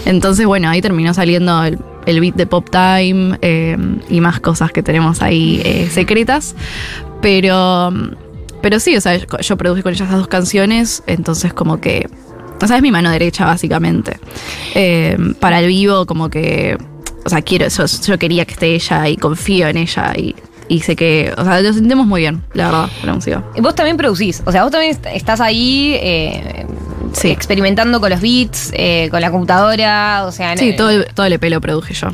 Entonces, 0.05 0.45
bueno, 0.45 0.67
ahí 0.69 0.81
terminó 0.81 1.13
saliendo 1.13 1.63
el, 1.63 1.79
el 2.05 2.19
beat 2.19 2.35
de 2.35 2.47
Pop 2.47 2.67
Time 2.69 3.37
eh, 3.41 3.77
y 4.09 4.19
más 4.19 4.41
cosas 4.41 4.73
que 4.73 4.83
tenemos 4.83 5.21
ahí 5.21 5.61
eh, 5.63 5.87
secretas. 5.89 6.53
Pero, 7.21 7.91
pero 8.61 8.79
sí, 8.79 8.95
o 8.95 9.01
sea, 9.01 9.15
yo, 9.17 9.25
yo 9.39 9.57
produje 9.57 9.83
con 9.83 9.93
ellas 9.93 10.09
las 10.09 10.17
dos 10.17 10.27
canciones, 10.27 11.03
entonces 11.07 11.53
como 11.53 11.79
que, 11.81 12.09
o 12.61 12.67
sea, 12.67 12.77
es 12.77 12.81
mi 12.81 12.91
mano 12.91 13.09
derecha 13.11 13.45
básicamente. 13.45 14.19
Eh, 14.75 15.17
para 15.39 15.59
el 15.59 15.67
vivo, 15.67 16.05
como 16.05 16.29
que, 16.29 16.77
o 17.25 17.29
sea, 17.29 17.41
quiero 17.41 17.65
eso, 17.65 17.85
yo 17.85 18.17
quería 18.17 18.45
que 18.45 18.53
esté 18.53 18.75
ella 18.75 19.07
y 19.09 19.17
confío 19.17 19.67
en 19.67 19.77
ella 19.77 20.13
y, 20.15 20.35
y 20.69 20.79
sé 20.81 20.95
que, 20.95 21.33
o 21.37 21.43
sea, 21.43 21.59
lo 21.61 21.73
sentimos 21.73 22.05
muy 22.07 22.21
bien, 22.21 22.43
la 22.53 22.65
verdad, 22.65 22.89
la 23.03 23.13
música. 23.13 23.43
Vos 23.59 23.75
también 23.75 23.97
producís, 23.97 24.41
o 24.45 24.51
sea, 24.51 24.63
vos 24.63 24.71
también 24.71 24.91
est- 24.91 25.05
estás 25.13 25.41
ahí 25.41 25.95
eh, 25.99 26.65
Sí. 27.13 27.29
experimentando 27.29 27.99
con 27.99 28.11
los 28.11 28.21
beats, 28.21 28.71
eh, 28.73 29.07
con 29.09 29.19
la 29.19 29.31
computadora, 29.31 30.25
o 30.27 30.31
sea, 30.31 30.55
Sí, 30.55 30.69
en- 30.69 30.75
todo 30.75 30.89
el, 30.91 31.05
todo 31.13 31.25
el 31.25 31.33
EP 31.33 31.49
lo 31.49 31.59
produje 31.59 31.93
yo. 31.95 32.09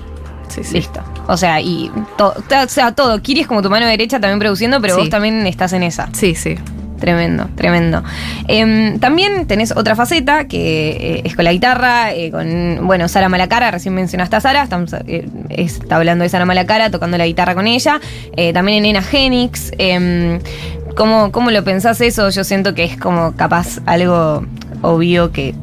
Sí, 0.48 0.64
sí. 0.64 0.76
Listo. 0.76 1.02
O 1.28 1.38
sea, 1.38 1.60
y 1.62 1.92
to- 2.18 2.34
o 2.38 2.68
sea, 2.68 2.92
todo. 2.94 3.22
Kiri 3.22 3.42
es 3.42 3.48
como 3.48 3.62
tu 3.62 3.70
mano 3.70 3.86
derecha 3.88 4.20
también 4.20 4.40
produciendo, 4.40 4.80
pero 4.82 4.96
Sí. 4.96 5.02
vos 5.02 5.10
también 5.10 5.46
estás 5.48 5.74
en 5.74 5.84
esa. 5.84 6.10
Sí, 6.14 6.36
sí. 6.36 6.56
Tremendo, 7.00 7.50
tremendo. 7.56 8.04
Em, 8.48 9.00
también 9.00 9.46
tenés 9.48 9.76
otra 9.76 9.96
faceta 9.98 10.48
que 10.48 10.90
eh, 11.18 11.22
es 11.26 11.36
con 11.36 11.44
la 11.44 11.52
guitarra, 11.52 12.14
eh, 12.14 12.32
con, 12.32 12.88
bueno, 12.88 13.10
Sara 13.10 13.28
Malacara, 13.28 13.70
recién 13.70 13.94
mencionaste 13.94 14.38
a 14.38 14.42
Sara, 14.42 14.64
estamos, 14.64 14.94
eh, 14.94 15.28
está 15.50 15.98
hablando 15.98 16.24
de 16.24 16.30
Sara 16.30 16.46
Malacara, 16.46 16.90
tocando 16.92 17.18
la 17.18 17.26
guitarra 17.28 17.54
con 17.54 17.68
ella. 17.68 18.00
También 18.54 18.80
en 18.80 18.86
Ena 18.92 19.02
Genix. 19.02 19.72
em, 19.78 20.40
¿cómo, 20.96 21.32
¿Cómo 21.34 21.52
lo 21.52 21.64
pensás 21.66 22.00
eso? 22.00 22.30
Yo 22.30 22.44
siento 22.46 22.74
que 22.74 22.86
es 22.86 22.98
como 22.98 23.36
capaz 23.36 23.80
algo 23.86 24.46
obvio 24.82 25.32
que 25.34 25.54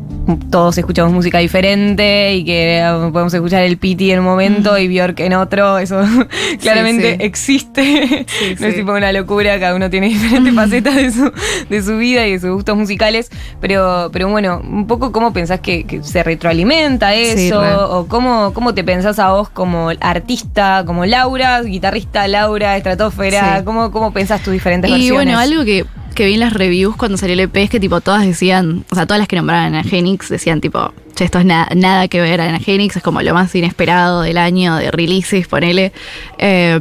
todos 0.50 0.78
escuchamos 0.78 1.12
música 1.12 1.38
diferente 1.38 2.34
y 2.34 2.44
que 2.44 2.78
eh, 2.78 3.10
podemos 3.12 3.32
escuchar 3.34 3.62
el 3.62 3.76
Pity 3.76 4.12
en 4.12 4.20
un 4.20 4.24
momento 4.24 4.78
y 4.78 4.88
Bjork 4.88 5.18
en 5.20 5.34
otro, 5.34 5.78
eso 5.78 6.00
claramente 6.60 7.16
sí. 7.16 7.22
existe. 7.22 8.26
Sí, 8.28 8.56
no 8.60 8.66
es 8.66 8.74
tipo 8.74 8.92
una 8.92 9.12
locura, 9.12 9.58
cada 9.58 9.74
uno 9.74 9.90
tiene 9.90 10.08
diferentes 10.08 10.54
facetas 10.54 10.94
de 10.94 11.10
su, 11.10 11.32
de 11.68 11.82
su 11.82 11.96
vida 11.98 12.26
y 12.26 12.32
de 12.32 12.40
sus 12.40 12.50
gustos 12.50 12.76
musicales, 12.76 13.30
pero, 13.60 14.10
pero 14.12 14.28
bueno, 14.28 14.60
un 14.62 14.86
poco 14.86 15.12
cómo 15.12 15.32
pensás 15.32 15.60
que, 15.60 15.84
que 15.84 16.02
se 16.02 16.22
retroalimenta 16.22 17.14
eso, 17.14 17.60
o 17.98 18.06
cómo, 18.06 18.52
cómo 18.54 18.74
te 18.74 18.84
pensás 18.84 19.18
a 19.18 19.30
vos 19.32 19.48
como 19.48 19.90
artista, 20.00 20.84
como 20.86 21.04
Laura, 21.06 21.62
guitarrista 21.62 22.28
Laura, 22.28 22.76
estratosfera, 22.76 23.62
cómo, 23.64 23.90
cómo 23.90 24.12
pensás 24.12 24.42
tus 24.42 24.52
diferentes 24.52 24.90
Y 24.90 24.94
versiones. 24.94 25.14
bueno, 25.14 25.38
algo 25.38 25.64
que 25.64 25.84
que 26.12 26.26
vi 26.26 26.34
en 26.34 26.40
las 26.40 26.52
reviews 26.52 26.96
cuando 26.96 27.16
salió 27.18 27.34
el 27.34 27.40
EP 27.40 27.56
es 27.56 27.70
que 27.70 27.80
tipo 27.80 28.00
todas 28.00 28.24
decían, 28.26 28.84
o 28.90 28.94
sea, 28.94 29.06
todas 29.06 29.18
las 29.18 29.28
que 29.28 29.36
nombraban 29.36 29.74
a 29.74 29.82
Genix 29.84 30.28
decían 30.28 30.60
tipo, 30.60 30.92
che, 31.14 31.24
esto 31.24 31.38
es 31.38 31.44
na- 31.44 31.68
nada 31.74 32.08
que 32.08 32.20
ver 32.20 32.40
a 32.40 32.58
Genix, 32.58 32.96
es 32.96 33.02
como 33.02 33.22
lo 33.22 33.34
más 33.34 33.54
inesperado 33.54 34.22
del 34.22 34.38
año 34.38 34.76
de 34.76 34.90
releases, 34.90 35.46
ponele. 35.48 35.92
Eh, 36.38 36.80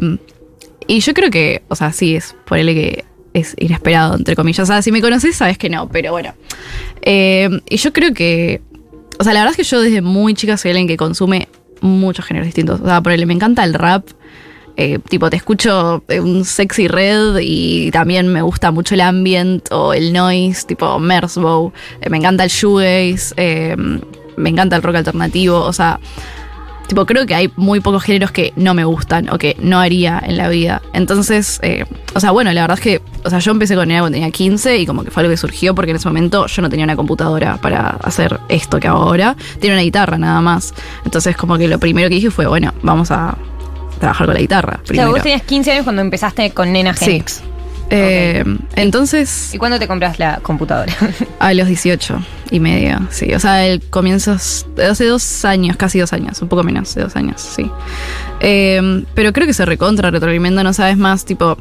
y 0.87 0.99
yo 0.99 1.13
creo 1.13 1.29
que, 1.31 1.61
o 1.67 1.75
sea, 1.75 1.91
sí, 1.93 2.15
es 2.15 2.35
ponele 2.45 2.73
que 2.73 3.05
es 3.33 3.55
inesperado, 3.59 4.15
entre 4.15 4.35
comillas. 4.35 4.59
O 4.63 4.65
sea, 4.65 4.81
si 4.81 4.91
me 4.91 5.01
conoces 5.01 5.35
sabes 5.35 5.57
que 5.57 5.69
no, 5.69 5.87
pero 5.89 6.11
bueno. 6.11 6.33
Eh, 7.01 7.49
y 7.69 7.77
yo 7.77 7.93
creo 7.93 8.13
que, 8.13 8.61
o 9.19 9.23
sea, 9.23 9.33
la 9.33 9.41
verdad 9.41 9.51
es 9.51 9.57
que 9.57 9.63
yo 9.63 9.81
desde 9.81 10.01
muy 10.01 10.33
chica 10.33 10.57
soy 10.57 10.71
alguien 10.71 10.87
que 10.87 10.97
consume 10.97 11.47
muchos 11.79 12.25
géneros 12.25 12.45
distintos. 12.45 12.81
O 12.81 12.85
sea, 12.85 13.01
ponele, 13.01 13.25
me 13.25 13.33
encanta 13.33 13.63
el 13.63 13.73
rap. 13.73 14.05
Eh, 14.83 14.97
tipo, 14.97 15.29
te 15.29 15.37
escucho 15.37 16.03
eh, 16.07 16.19
un 16.19 16.43
sexy 16.43 16.87
red 16.87 17.37
y 17.39 17.91
también 17.91 18.27
me 18.27 18.41
gusta 18.41 18.71
mucho 18.71 18.95
el 18.95 19.01
ambient 19.01 19.71
o 19.71 19.93
el 19.93 20.11
noise, 20.11 20.65
tipo 20.65 20.97
Merzbow. 20.97 21.71
Eh, 22.01 22.09
me 22.09 22.17
encanta 22.17 22.45
el 22.45 22.49
shoegaze, 22.49 23.31
eh, 23.37 23.75
me 24.37 24.49
encanta 24.49 24.75
el 24.75 24.81
rock 24.81 24.95
alternativo. 24.95 25.59
O 25.59 25.71
sea, 25.71 25.99
tipo, 26.87 27.05
creo 27.05 27.27
que 27.27 27.35
hay 27.35 27.51
muy 27.57 27.79
pocos 27.79 28.01
géneros 28.01 28.31
que 28.31 28.53
no 28.55 28.73
me 28.73 28.83
gustan 28.83 29.29
o 29.29 29.37
que 29.37 29.55
no 29.59 29.79
haría 29.79 30.19
en 30.25 30.35
la 30.35 30.49
vida. 30.49 30.81
Entonces, 30.93 31.61
o 32.15 32.19
sea, 32.19 32.31
bueno, 32.31 32.51
la 32.51 32.61
verdad 32.61 32.79
es 32.79 32.83
que, 32.83 33.01
o 33.23 33.29
sea, 33.29 33.37
yo 33.37 33.51
empecé 33.51 33.75
con 33.75 33.91
ella 33.91 33.99
cuando 33.99 34.15
tenía 34.15 34.31
15 34.31 34.79
y 34.79 34.87
como 34.87 35.03
que 35.03 35.11
fue 35.11 35.21
algo 35.21 35.29
que 35.29 35.37
surgió 35.37 35.75
porque 35.75 35.91
en 35.91 35.97
ese 35.97 36.07
momento 36.07 36.47
yo 36.47 36.63
no 36.63 36.71
tenía 36.71 36.85
una 36.85 36.95
computadora 36.95 37.57
para 37.57 37.99
hacer 38.01 38.39
esto 38.49 38.79
que 38.79 38.87
hago 38.87 39.03
ahora. 39.03 39.35
Tenía 39.59 39.75
una 39.75 39.83
guitarra 39.83 40.17
nada 40.17 40.41
más. 40.41 40.73
Entonces, 41.05 41.37
como 41.37 41.59
que 41.59 41.67
lo 41.67 41.77
primero 41.77 42.09
que 42.09 42.15
dije 42.15 42.31
fue, 42.31 42.47
bueno, 42.47 42.73
vamos 42.81 43.11
a 43.11 43.37
trabajar 44.01 44.25
con 44.27 44.33
la 44.35 44.41
guitarra. 44.41 44.73
O 44.73 44.77
sea, 44.79 44.85
Primero. 44.87 45.11
vos 45.11 45.21
tenías 45.23 45.43
15 45.43 45.71
años 45.71 45.83
cuando 45.85 46.01
empezaste 46.01 46.51
con 46.51 46.73
Nena 46.73 46.93
Sí. 46.93 47.05
Genix. 47.05 47.41
Eh, 47.93 48.43
Entonces, 48.77 49.53
¿Y 49.53 49.57
cuándo 49.57 49.77
te 49.77 49.87
compras 49.87 50.17
la 50.19 50.37
computadora? 50.41 50.93
a 51.39 51.53
los 51.53 51.67
18 51.67 52.21
y 52.51 52.59
medio, 52.61 52.99
sí. 53.09 53.33
O 53.33 53.39
sea, 53.39 53.65
el 53.65 53.81
comienzos, 53.81 54.65
hace 54.89 55.05
dos 55.05 55.43
años, 55.45 55.75
casi 55.77 55.99
dos 55.99 56.13
años, 56.13 56.41
un 56.41 56.47
poco 56.47 56.63
menos 56.63 56.93
de 56.95 57.03
dos 57.03 57.15
años, 57.17 57.41
sí. 57.41 57.69
Eh, 58.39 59.03
pero 59.13 59.33
creo 59.33 59.45
que 59.47 59.53
se 59.53 59.65
recontra 59.65 60.09
retroalimenta, 60.11 60.63
no 60.63 60.71
sabes 60.73 60.97
más, 60.97 61.25
tipo, 61.25 61.57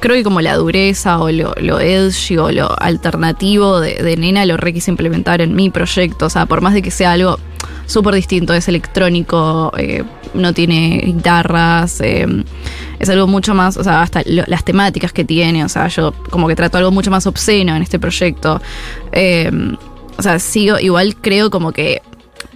creo 0.00 0.14
que 0.16 0.22
como 0.22 0.40
la 0.40 0.54
dureza 0.54 1.18
o 1.18 1.30
lo, 1.30 1.52
lo 1.60 1.80
edgy 1.80 2.36
o 2.38 2.50
lo 2.52 2.80
alternativo 2.80 3.80
de, 3.80 4.02
de 4.02 4.16
Nena 4.16 4.44
lo 4.46 4.56
re 4.56 4.72
quise 4.72 4.90
implementar 4.90 5.40
en 5.40 5.54
mi 5.54 5.70
proyecto. 5.70 6.26
O 6.26 6.30
sea, 6.30 6.46
por 6.46 6.60
más 6.60 6.74
de 6.74 6.82
que 6.82 6.90
sea 6.92 7.12
algo 7.12 7.38
súper 7.86 8.14
distinto, 8.14 8.54
es 8.54 8.68
electrónico, 8.68 9.72
eh, 9.76 10.04
no 10.34 10.52
tiene 10.52 11.02
guitarras, 11.04 12.00
eh, 12.00 12.26
es 12.98 13.08
algo 13.10 13.26
mucho 13.26 13.54
más, 13.54 13.76
o 13.76 13.84
sea, 13.84 14.02
hasta 14.02 14.22
lo- 14.26 14.44
las 14.46 14.64
temáticas 14.64 15.12
que 15.12 15.24
tiene, 15.24 15.64
o 15.64 15.68
sea, 15.68 15.88
yo 15.88 16.12
como 16.30 16.48
que 16.48 16.54
trato 16.56 16.78
algo 16.78 16.90
mucho 16.90 17.10
más 17.10 17.26
obsceno 17.26 17.74
en 17.76 17.82
este 17.82 17.98
proyecto. 17.98 18.60
Eh, 19.12 19.50
o 20.16 20.22
sea, 20.22 20.38
sigo, 20.38 20.78
igual 20.78 21.16
creo 21.20 21.50
como 21.50 21.72
que 21.72 22.02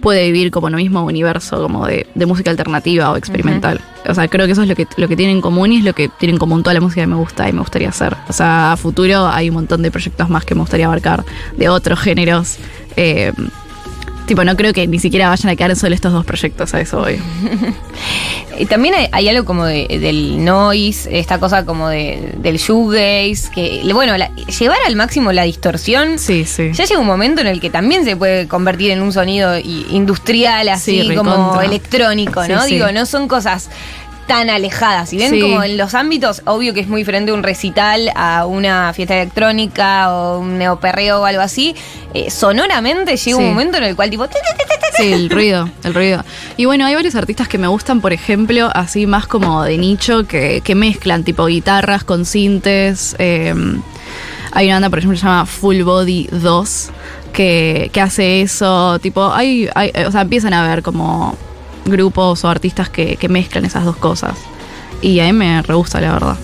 puede 0.01 0.25
vivir 0.31 0.51
como 0.51 0.67
en 0.67 0.75
el 0.75 0.81
mismo 0.83 1.03
universo 1.03 1.61
como 1.61 1.87
de, 1.87 2.05
de 2.13 2.25
música 2.25 2.51
alternativa 2.51 3.11
o 3.11 3.17
experimental. 3.17 3.81
O 4.07 4.13
sea, 4.13 4.27
creo 4.27 4.45
que 4.45 4.51
eso 4.51 4.61
es 4.61 4.67
lo 4.69 4.75
que, 4.75 4.85
lo 4.95 5.07
que 5.07 5.15
tienen 5.15 5.37
en 5.37 5.41
común 5.41 5.73
y 5.73 5.77
es 5.77 5.83
lo 5.83 5.93
que 5.93 6.07
tiene 6.07 6.33
en 6.33 6.37
común 6.39 6.61
toda 6.61 6.75
la 6.75 6.81
música 6.81 7.01
que 7.01 7.07
me 7.07 7.15
gusta 7.15 7.49
y 7.49 7.53
me 7.53 7.59
gustaría 7.59 7.89
hacer. 7.89 8.15
O 8.29 8.33
sea, 8.33 8.73
a 8.73 8.77
futuro 8.77 9.27
hay 9.27 9.49
un 9.49 9.55
montón 9.55 9.81
de 9.81 9.89
proyectos 9.89 10.29
más 10.29 10.45
que 10.45 10.53
me 10.55 10.61
gustaría 10.61 10.85
abarcar 10.85 11.25
de 11.57 11.67
otros 11.67 11.99
géneros. 11.99 12.57
Eh, 12.95 13.33
tipo, 14.27 14.43
no 14.43 14.55
creo 14.55 14.73
que 14.73 14.85
ni 14.85 14.99
siquiera 14.99 15.29
vayan 15.29 15.49
a 15.49 15.55
quedar 15.55 15.75
solo 15.75 15.95
estos 15.95 16.13
dos 16.13 16.23
proyectos, 16.25 16.73
a 16.75 16.81
eso 16.81 16.99
voy. 16.99 17.19
Y 18.59 18.65
también 18.65 18.95
hay, 18.95 19.07
hay 19.11 19.29
algo 19.29 19.45
como 19.45 19.65
de- 19.65 19.85
del 20.01 20.43
noise, 20.43 21.07
esta 21.19 21.39
cosa 21.39 21.63
como 21.63 21.89
de, 21.89 22.33
del 22.37 22.57
shoegaze, 22.57 23.51
que, 23.53 23.81
bueno, 23.93 24.17
la- 24.17 24.31
llevar 24.35 24.79
al 24.87 24.95
máximo 24.95 25.31
la 25.31 25.43
distorsión. 25.43 26.17
Sí, 26.17 26.43
sí. 26.45 26.71
Ya 26.73 26.85
llega 26.85 26.99
un 26.99 27.05
momento 27.05 27.41
en 27.41 27.47
el 27.47 27.59
que 27.59 27.69
también 27.69 28.03
se 28.03 28.15
puede 28.15 28.47
convertir 28.47 28.89
en 28.89 29.01
un 29.03 29.13
sonido 29.13 29.59
industrial, 29.59 30.69
así 30.69 31.03
Sí, 31.07 31.15
como 31.15 31.61
electrónico, 31.61 32.47
¿no? 32.47 32.65
Digo, 32.65 32.91
no 32.91 33.05
son 33.05 33.27
cosas 33.27 33.69
tan 34.27 34.49
alejadas. 34.49 35.09
Si 35.09 35.17
ven 35.17 35.31
Sí. 35.31 35.41
como 35.41 35.63
en 35.63 35.77
los 35.77 35.93
ámbitos, 35.95 36.41
obvio 36.45 36.73
que 36.73 36.81
es 36.81 36.87
muy 36.87 37.01
diferente 37.01 37.31
un 37.31 37.41
recital 37.43 38.11
a 38.15 38.45
una 38.45 38.91
fiesta 38.93 39.15
electrónica 39.15 40.13
o 40.13 40.39
un 40.39 40.57
neoperreo 40.57 41.21
o 41.21 41.25
algo 41.25 41.41
así. 41.41 41.75
eh, 42.13 42.31
sonoramente 42.31 43.15
llega 43.17 43.37
un 43.37 43.45
momento 43.49 43.77
en 43.77 43.83
el 43.83 43.95
cual 43.95 44.09
tipo... 44.09 44.25
Sí, 44.97 45.11
el 45.13 45.29
ruido, 45.29 45.69
el 45.83 45.93
ruido. 45.93 46.23
Y 46.55 46.65
bueno, 46.65 46.85
hay 46.85 46.95
varios 46.95 47.13
artistas 47.15 47.47
que 47.47 47.57
me 47.59 47.67
gustan, 47.67 48.01
por 48.01 48.11
ejemplo, 48.13 48.69
así 48.73 49.05
más 49.05 49.27
como 49.27 49.63
de 49.63 49.77
nicho, 49.77 50.25
que, 50.25 50.61
que 50.63 50.73
mezclan 50.73 51.23
tipo 51.23 51.45
guitarras 51.45 52.03
con 52.03 52.25
sintes. 52.25 53.15
eh, 53.19 53.53
hay 54.53 54.65
una 54.67 54.75
banda, 54.75 54.89
por 54.89 54.99
ejemplo, 54.99 55.15
que 55.15 55.19
se 55.21 55.27
llama 55.27 55.45
Full 55.45 55.81
Body 55.83 56.29
2, 56.31 56.89
que, 57.33 57.89
que 57.93 58.01
hace 58.01 58.41
eso. 58.41 58.97
Tipo, 58.99 59.31
hay, 59.31 59.69
hay- 59.75 59.91
o 60.07 60.11
sea, 60.11 60.21
empiezan 60.21 60.53
a 60.53 60.67
ver 60.67 60.81
como 60.81 61.37
grupos 61.89 62.43
o 62.43 62.49
artistas 62.49 62.89
que, 62.89 63.15
que 63.17 63.29
mezclan 63.29 63.65
esas 63.65 63.85
dos 63.85 63.97
cosas. 63.97 64.37
Y 65.01 65.19
a 65.19 65.25
mí 65.25 65.33
me 65.33 65.61
re 65.61 65.75
gusta, 65.75 66.01
la 66.01 66.13
verdad. 66.13 66.37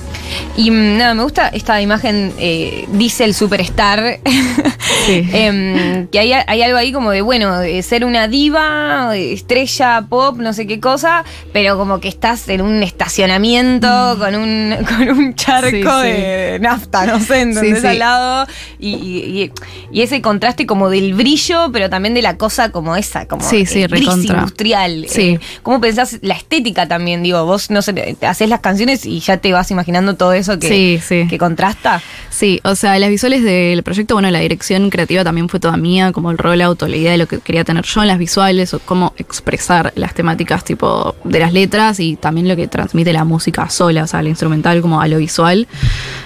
Y 0.55 0.71
mm, 0.71 0.97
nada, 0.97 1.13
me 1.13 1.23
gusta 1.23 1.47
esta 1.49 1.81
imagen 1.81 2.33
eh, 2.37 2.85
Diesel 2.91 3.33
Superstar. 3.33 4.19
Sí. 5.05 5.27
Em, 5.33 6.07
que 6.07 6.19
hay, 6.19 6.33
hay 6.33 6.61
algo 6.61 6.77
ahí 6.77 6.91
como 6.91 7.11
de, 7.11 7.21
bueno, 7.21 7.59
de 7.59 7.81
ser 7.83 8.05
una 8.05 8.27
diva, 8.27 9.15
estrella 9.15 10.05
pop, 10.09 10.37
no 10.37 10.53
sé 10.53 10.65
qué 10.67 10.79
cosa, 10.79 11.23
pero 11.51 11.77
como 11.77 11.99
que 11.99 12.07
estás 12.07 12.47
en 12.49 12.61
un 12.61 12.83
estacionamiento 12.83 13.87
con, 14.19 14.35
un, 14.35 14.75
con 14.87 15.09
un 15.09 15.35
charco 15.35 15.69
Sí, 15.69 15.81
sí. 15.81 15.81
de 16.21 16.57
nafta, 16.61 17.05
no 17.05 17.19
sé, 17.19 17.53
sí. 17.53 17.85
Al 17.87 17.99
lado. 17.99 18.47
Y, 18.79 18.89
y- 18.95 19.41
y- 19.43 19.51
y 19.91 20.01
ese 20.01 20.21
contraste 20.21 20.65
como 20.65 20.89
del 20.89 21.13
brillo, 21.13 21.69
pero 21.71 21.89
también 21.89 22.13
de 22.15 22.21
la 22.23 22.37
cosa 22.37 22.71
como 22.71 22.95
esa, 22.95 23.27
como 23.27 23.47
Sí, 23.47 23.65
sí, 23.67 23.83
eh, 23.83 23.87
industrial. 23.93 25.05
Sí. 25.07 25.21
Eh, 25.21 25.39
¿Cómo 25.61 25.79
pensás 25.79 26.17
la 26.21 26.33
estética 26.33 26.87
también? 26.87 27.21
Digo, 27.21 27.45
vos 27.45 27.69
no 27.69 27.81
sé, 27.83 27.93
te- 27.93 28.25
haces 28.25 28.49
las 28.49 28.59
canciones 28.61 29.05
y 29.05 29.19
ya 29.19 29.37
te 29.37 29.53
vas 29.53 29.69
imaginando 29.69 30.15
todo 30.15 30.33
eso 30.33 30.57
que, 30.59 30.99
que 31.29 31.37
contrasta. 31.37 32.01
Sí, 32.31 32.59
o 32.63 32.73
sea, 32.75 32.97
las 32.97 33.09
visuales 33.09 33.43
del 33.43 33.83
proyecto, 33.83 34.15
bueno, 34.15 34.31
la 34.31 34.39
dirección 34.39 34.72
creativa 34.89 35.23
también 35.23 35.49
fue 35.49 35.59
toda 35.59 35.77
mía, 35.77 36.11
como 36.11 36.31
el 36.31 36.37
rollout 36.37 36.81
o 36.83 36.87
la 36.87 36.95
idea 36.95 37.11
de 37.11 37.17
lo 37.17 37.27
que 37.27 37.39
quería 37.39 37.63
tener 37.63 37.85
yo 37.85 38.01
en 38.01 38.07
las 38.07 38.17
visuales 38.17 38.73
o 38.73 38.79
cómo 38.79 39.13
expresar 39.17 39.93
las 39.95 40.13
temáticas 40.13 40.63
tipo 40.63 41.15
de 41.23 41.39
las 41.39 41.53
letras 41.53 41.99
y 41.99 42.15
también 42.15 42.47
lo 42.47 42.55
que 42.55 42.67
transmite 42.67 43.13
la 43.13 43.23
música 43.23 43.69
sola, 43.69 44.03
o 44.03 44.07
sea, 44.07 44.21
la 44.21 44.29
instrumental 44.29 44.81
como 44.81 45.01
a 45.01 45.07
lo 45.07 45.17
visual. 45.17 45.67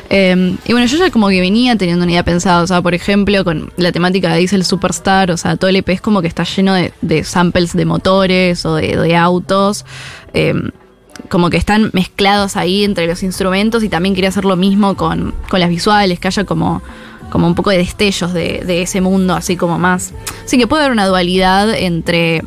Eh, 0.10 0.56
y 0.66 0.72
bueno, 0.72 0.88
yo 0.88 0.98
ya 0.98 1.12
como 1.12 1.30
que 1.30 1.42
venía 1.42 1.76
teniendo 1.76 2.04
una 2.04 2.12
idea 2.12 2.24
pensada, 2.24 2.64
o 2.64 2.68
sea, 2.68 2.82
por 2.82 2.94
ejemplo, 2.94 3.44
con 3.44 3.72
la 3.78 3.92
temática 3.92 4.32
de 4.32 4.40
Diesel 4.40 4.64
Superstar, 4.64 5.32
o 5.32 5.38
sea, 5.38 5.58
todo 5.58 5.70
el 5.70 5.76
EP 5.76 5.90
es 5.90 6.02
como 6.02 6.22
que 6.22 6.28
está 6.28 6.44
lleno 6.44 6.74
de, 6.74 7.24
samples 7.24 7.74
de 7.74 7.86
motores 7.86 8.66
o 8.66 8.76
de, 8.76 9.16
autos. 9.16 9.86
eh, 10.34 10.54
como 11.30 11.50
que 11.50 11.58
están 11.58 11.90
mezclados 11.94 12.56
ahí 12.56 12.84
entre 12.84 13.08
los 13.08 13.24
instrumentos 13.24 13.84
y 13.84 13.90
también 13.90 14.16
quería 14.16 14.30
hacer 14.30 14.46
lo 14.46 14.56
mismo 14.56 14.96
con, 14.96 15.34
con 15.50 15.60
las 15.60 15.70
visuales, 15.70 16.20
que 16.20 16.28
haya 16.28 16.46
como, 16.46 16.82
como 17.30 17.48
un 17.48 17.56
poco 17.56 17.70
de 17.72 17.78
destellos 17.78 18.34
de, 18.34 18.64
de 18.66 18.82
ese 18.82 19.02
mundo, 19.02 19.34
así 19.36 19.56
como 19.58 19.78
más. 19.80 20.14
Sí 20.46 20.58
que 20.58 20.68
puede 20.68 20.84
haber 20.84 20.94
una 20.94 21.06
dualidad 21.08 21.74
entre 21.74 22.44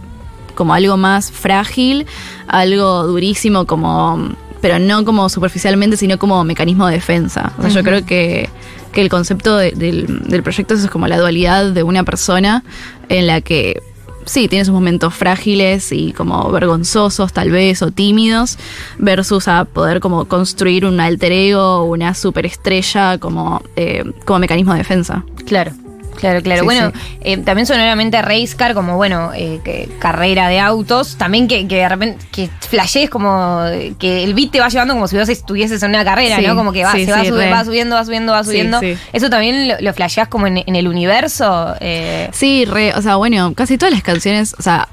como 0.55 0.75
algo 0.75 0.97
más 0.97 1.31
frágil, 1.31 2.07
algo 2.47 3.07
durísimo 3.07 3.67
como 3.67 4.31
pero 4.61 4.79
no 4.79 5.07
como 5.07 5.31
superficialmente, 5.31 5.97
sino 5.97 6.19
como 6.19 6.45
mecanismo 6.45 6.87
de 6.87 6.93
defensa. 6.97 7.53
O 7.59 7.63
sea, 7.63 7.71
yo 7.71 7.83
creo 7.83 8.05
que, 8.05 8.51
que 8.93 9.01
el 9.01 9.09
concepto 9.09 9.57
de- 9.57 9.71
del, 9.73 10.29
del 10.29 10.43
proyecto 10.43 10.75
es 10.75 10.87
como 10.89 11.07
la 11.09 11.17
dualidad 11.19 11.71
de 11.73 11.83
una 11.83 12.05
persona 12.05 12.63
en 13.09 13.27
la 13.27 13.41
que 13.41 13.83
sí, 14.25 14.49
tiene 14.49 14.65
sus 14.65 14.75
momentos 14.75 15.15
frágiles 15.15 15.93
y 15.93 16.12
como 16.12 16.50
vergonzosos 16.50 17.33
tal 17.33 17.50
vez 17.50 17.83
o 17.83 17.91
tímidos, 17.91 18.59
versus 18.99 19.49
a 19.49 19.65
poder 19.65 20.00
como 20.00 20.27
construir 20.27 20.85
un 20.85 21.00
alter 21.00 21.33
ego, 21.33 21.85
una 21.85 22.15
superestrella 22.15 23.19
como, 23.19 23.62
eh, 23.77 24.05
como 24.25 24.39
mecanismo 24.41 24.73
de 24.73 24.79
defensa. 24.79 25.25
Claro. 25.47 25.73
Claro, 26.21 26.43
claro. 26.43 26.61
Sí, 26.61 26.65
bueno, 26.65 26.93
sí. 26.95 27.00
eh, 27.23 27.37
también 27.39 27.67
sonoramente 27.67 28.21
Race 28.23 28.55
Car, 28.57 28.75
como 28.75 28.97
bueno, 28.97 29.33
eh, 29.35 29.61
que- 29.65 29.89
carrera 29.99 30.49
de 30.49 30.61
autos, 30.61 31.17
también 31.17 31.49
que, 31.49 31.67
que 31.67 31.77
de 31.77 31.89
repente 31.89 32.25
que 32.31 32.49
flashees 32.69 33.11
como 33.11 33.62
eh, 33.67 33.95
que 33.99 34.23
el 34.25 34.35
beat 34.35 34.50
te 34.53 34.61
va 34.61 34.69
llevando 34.69 34.95
como 34.95 35.09
si 35.09 35.17
vos 35.17 35.29
estuvieses 35.29 35.83
en 35.83 35.91
una 35.91 36.05
carrera, 36.05 36.37
Sí, 36.37 36.47
¿no? 36.47 36.55
Como 36.55 36.73
que 36.73 36.85
va, 36.85 36.93
se 36.93 37.07
va, 37.11 37.25
sube- 37.25 37.50
va 37.50 37.65
subiendo, 37.65 37.97
va 37.97 38.05
subiendo, 38.05 38.33
va 38.33 38.45
subiendo. 38.45 38.81
Eso 39.12 39.31
también 39.31 39.69
lo, 39.69 39.75
lo 39.81 39.93
flasheás 39.95 40.29
como 40.29 40.47
en, 40.47 40.59
en 40.59 40.77
el 40.77 40.87
universo. 40.87 41.75
eh, 41.81 42.29
Sí, 42.33 42.65
re, 42.67 42.93
o 42.95 43.03
sea, 43.03 43.17
bueno, 43.17 43.55
casi 43.55 43.79
todas 43.79 43.93
las 43.95 44.03
canciones, 44.03 44.55
o 44.59 44.62
sea, 44.62 44.89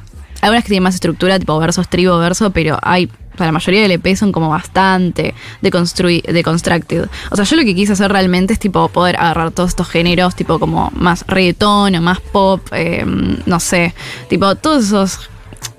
algunas 0.47 0.63
que 0.63 0.69
tienen 0.69 0.83
más 0.83 0.95
estructura, 0.95 1.39
tipo 1.39 1.57
versos, 1.59 1.87
tribo, 1.87 2.17
verso, 2.17 2.51
pero 2.51 2.77
hay, 2.81 3.05
o 3.05 3.37
sea, 3.37 3.45
la 3.45 3.51
mayoría 3.51 3.81
del 3.81 3.91
EP 3.91 4.15
son 4.15 4.31
como 4.31 4.49
bastante 4.49 5.33
deconstructed. 5.61 7.09
O 7.29 7.35
sea, 7.35 7.45
yo 7.45 7.55
lo 7.55 7.63
que 7.63 7.75
quise 7.75 7.93
hacer 7.93 8.11
realmente 8.11 8.53
es 8.53 8.59
tipo 8.59 8.87
poder 8.89 9.17
agarrar 9.17 9.51
todos 9.51 9.69
estos 9.69 9.87
géneros, 9.87 10.35
tipo 10.35 10.59
como 10.59 10.91
más 10.95 11.25
reggaetón 11.27 11.95
o 11.95 12.01
más 12.01 12.19
pop, 12.19 12.61
eh, 12.71 13.05
no 13.45 13.59
sé, 13.59 13.93
tipo 14.29 14.55
todos 14.55 14.85
esos 14.85 15.29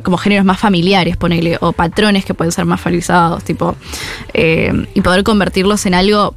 como 0.03 0.17
géneros 0.17 0.45
más 0.45 0.59
familiares, 0.59 1.17
ponele, 1.17 1.59
o 1.61 1.73
patrones 1.73 2.25
que 2.25 2.35
pueden 2.35 2.53
ser 2.53 2.65
más 2.65 2.81
familiarizados, 2.81 3.45
tipo, 3.45 3.77
eh, 4.33 4.87
y 4.95 5.01
poder 5.01 5.25
convertirlos 5.25 5.87
en 5.87 5.95
algo 5.95 6.35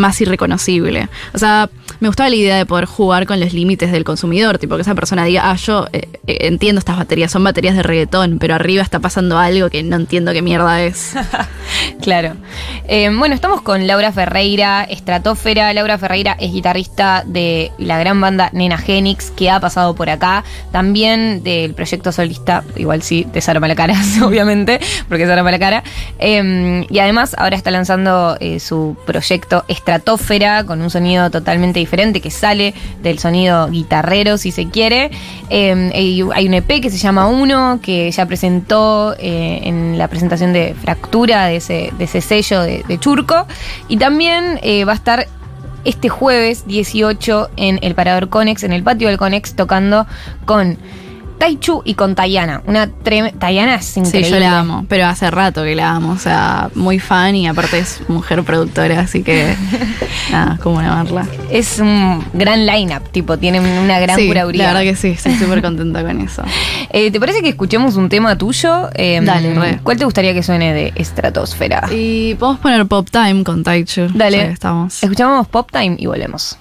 más 0.00 0.20
irreconocible. 0.20 1.08
O 1.32 1.38
sea, 1.38 1.70
me 2.00 2.08
gustaba 2.08 2.30
la 2.30 2.36
idea 2.36 2.56
de 2.56 2.66
poder 2.66 2.86
jugar 2.86 3.26
con 3.26 3.38
los 3.40 3.52
límites 3.52 3.92
del 3.92 4.04
consumidor, 4.04 4.58
tipo 4.58 4.76
que 4.76 4.82
esa 4.82 4.94
persona 4.94 5.24
diga, 5.24 5.50
ah, 5.50 5.56
yo 5.56 5.86
eh, 5.92 6.08
eh, 6.26 6.38
entiendo 6.46 6.78
estas 6.78 6.96
baterías, 6.96 7.30
son 7.30 7.44
baterías 7.44 7.76
de 7.76 7.82
reggaetón, 7.82 8.38
pero 8.38 8.54
arriba 8.54 8.82
está 8.82 9.00
pasando 9.00 9.38
algo 9.38 9.68
que 9.68 9.82
no 9.82 9.96
entiendo 9.96 10.32
qué 10.32 10.42
mierda 10.42 10.82
es. 10.82 11.14
Claro. 12.02 12.34
Eh, 12.88 13.10
bueno, 13.14 13.34
estamos 13.34 13.60
con 13.60 13.86
Laura 13.86 14.10
Ferreira, 14.10 14.84
Estratosfera. 14.84 15.72
Laura 15.74 15.98
Ferreira 15.98 16.36
es 16.40 16.52
guitarrista 16.52 17.22
de 17.26 17.70
la 17.78 17.98
gran 17.98 18.20
banda 18.20 18.48
Nena 18.52 18.78
Genix, 18.78 19.30
que 19.30 19.50
ha 19.50 19.60
pasado 19.60 19.94
por 19.94 20.08
acá. 20.08 20.44
También 20.72 21.42
del 21.42 21.74
proyecto 21.74 22.10
solista, 22.10 22.64
igual 22.76 23.02
sí, 23.02 23.26
de 23.32 23.40
Sara 23.40 23.60
Malacaras, 23.60 24.20
obviamente, 24.22 24.80
porque 25.08 25.26
Sara 25.26 25.42
Malacara. 25.42 25.84
Eh, 26.18 26.86
y 26.88 26.98
además 26.98 27.34
ahora 27.38 27.56
está 27.56 27.70
lanzando 27.70 28.38
su 28.58 28.96
proyecto 29.04 29.64
Estratosfera, 29.68 29.89
con 30.66 30.82
un 30.82 30.90
sonido 30.90 31.30
totalmente 31.30 31.78
diferente 31.78 32.20
que 32.20 32.30
sale 32.30 32.74
del 33.02 33.18
sonido 33.18 33.68
guitarrero, 33.68 34.38
si 34.38 34.50
se 34.50 34.68
quiere. 34.68 35.10
Eh, 35.48 35.90
hay 35.92 36.48
un 36.48 36.54
EP 36.54 36.80
que 36.80 36.90
se 36.90 36.98
llama 36.98 37.26
Uno, 37.26 37.80
que 37.82 38.10
ya 38.10 38.26
presentó 38.26 39.14
eh, 39.18 39.60
en 39.64 39.98
la 39.98 40.08
presentación 40.08 40.52
de 40.52 40.74
Fractura, 40.74 41.46
de 41.46 41.56
ese, 41.56 42.20
sello 42.20 42.62
de, 42.62 42.84
de 42.86 42.98
Churco. 42.98 43.46
Y 43.88 43.96
también 43.96 44.60
eh, 44.62 44.84
va 44.84 44.92
a 44.92 44.96
estar 44.96 45.26
este 45.84 46.08
jueves 46.08 46.66
18 46.66 47.50
en 47.56 47.78
el 47.82 47.94
Parador 47.94 48.28
Conex, 48.28 48.62
en 48.64 48.72
el 48.72 48.82
patio 48.82 49.08
del 49.08 49.18
Conex, 49.18 49.54
tocando 49.54 50.06
con 50.44 50.78
Taichu 51.40 51.82
y 51.84 51.94
con 51.94 52.14
Tayana. 52.14 52.62
Una 52.66 52.86
Tayana 53.38 53.76
es 53.76 53.86
Sí, 53.86 54.00
increíble. 54.00 54.30
yo 54.30 54.38
la 54.38 54.58
amo, 54.60 54.84
pero 54.88 55.06
hace 55.06 55.30
rato 55.30 55.64
que 55.64 55.74
la 55.74 55.90
amo, 55.90 56.12
o 56.12 56.18
sea, 56.18 56.68
muy 56.74 56.98
fan 57.00 57.34
y 57.34 57.48
aparte 57.48 57.78
es 57.78 58.02
mujer 58.08 58.44
productora, 58.44 59.00
así 59.00 59.22
que 59.22 59.56
nada, 60.30 60.58
cómo 60.62 60.80
no 60.82 60.92
amarla. 60.92 61.26
Es 61.50 61.78
un 61.78 62.22
gran 62.34 62.66
lineup, 62.66 63.08
tipo, 63.10 63.38
tiene 63.38 63.58
una 63.58 63.98
gran 63.98 64.16
sí, 64.18 64.28
curaduría. 64.28 64.64
La 64.64 64.72
verdad 64.74 64.82
que 64.90 64.96
sí, 64.96 65.08
estoy 65.08 65.34
súper 65.38 65.62
contenta 65.62 66.02
con 66.04 66.20
eso. 66.20 66.42
Eh, 66.90 67.10
¿Te 67.10 67.18
parece 67.18 67.40
que 67.42 67.48
escuchemos 67.48 67.96
un 67.96 68.08
tema 68.10 68.36
tuyo? 68.36 68.90
Eh, 68.94 69.20
Dale, 69.22 69.54
re. 69.54 69.80
¿Cuál 69.82 69.96
te 69.96 70.04
gustaría 70.04 70.34
que 70.34 70.42
suene 70.42 70.74
de 70.74 70.92
Estratosfera? 70.94 71.88
Y 71.90 72.34
podemos 72.34 72.60
poner 72.60 72.86
Pop 72.86 73.08
Time 73.10 73.44
con 73.44 73.64
Taichu. 73.64 74.08
Dale. 74.14 74.50
estamos. 74.52 75.02
Escuchamos 75.02 75.48
Pop 75.48 75.70
Time 75.72 75.96
y 75.98 76.04
volvemos. 76.06 76.58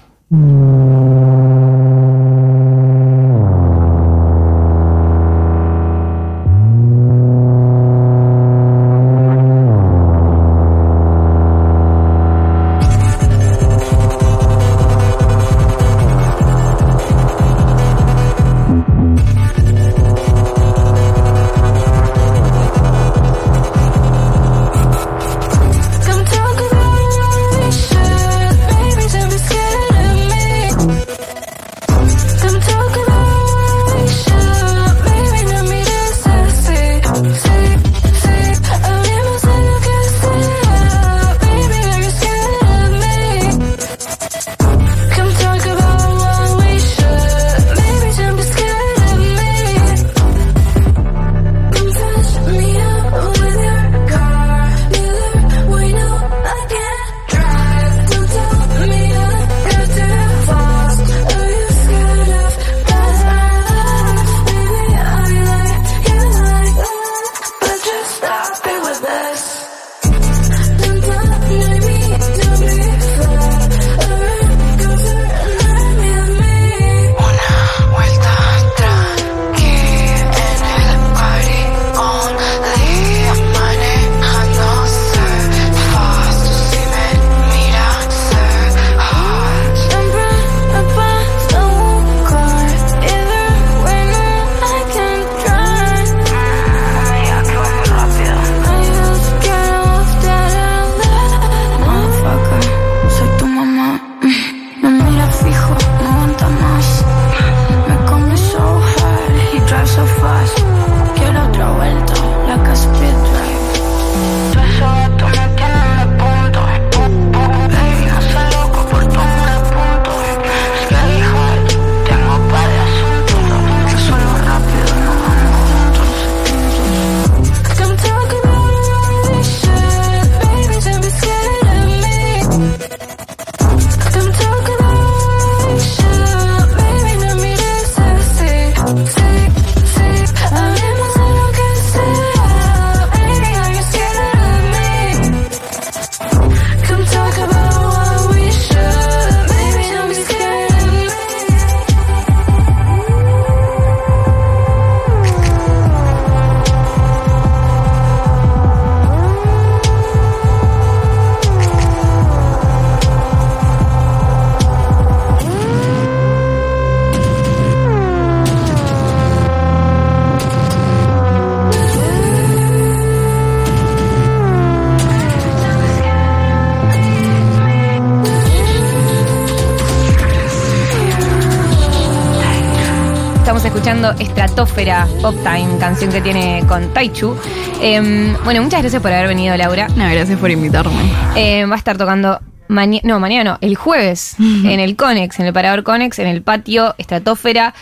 Escuchando 183.89 184.23
Estratosfera 184.23 185.07
Pop 185.19 185.33
Time, 185.37 185.79
canción 185.79 186.11
que 186.11 186.21
tiene 186.21 186.63
con 186.67 186.93
Taichu. 186.93 187.35
Eh, 187.81 188.35
bueno, 188.43 188.61
muchas 188.61 188.81
gracias 188.81 189.01
por 189.01 189.11
haber 189.11 189.27
venido, 189.27 189.57
Laura. 189.57 189.87
No, 189.95 190.07
gracias 190.11 190.37
por 190.37 190.51
invitarme. 190.51 190.93
Eh, 191.35 191.65
va 191.65 191.73
a 191.73 191.77
estar 191.79 191.97
tocando 191.97 192.39
mañana, 192.67 193.01
no, 193.03 193.19
mañana 193.19 193.53
no, 193.53 193.57
el 193.61 193.75
jueves 193.75 194.35
en 194.37 194.79
el 194.79 194.95
Conex, 194.95 195.39
en 195.39 195.47
el 195.47 195.53
Parador 195.53 195.81
Conex, 195.81 196.19
en 196.19 196.27
el 196.27 196.43
patio 196.43 196.93
Estratosfera. 196.99 197.73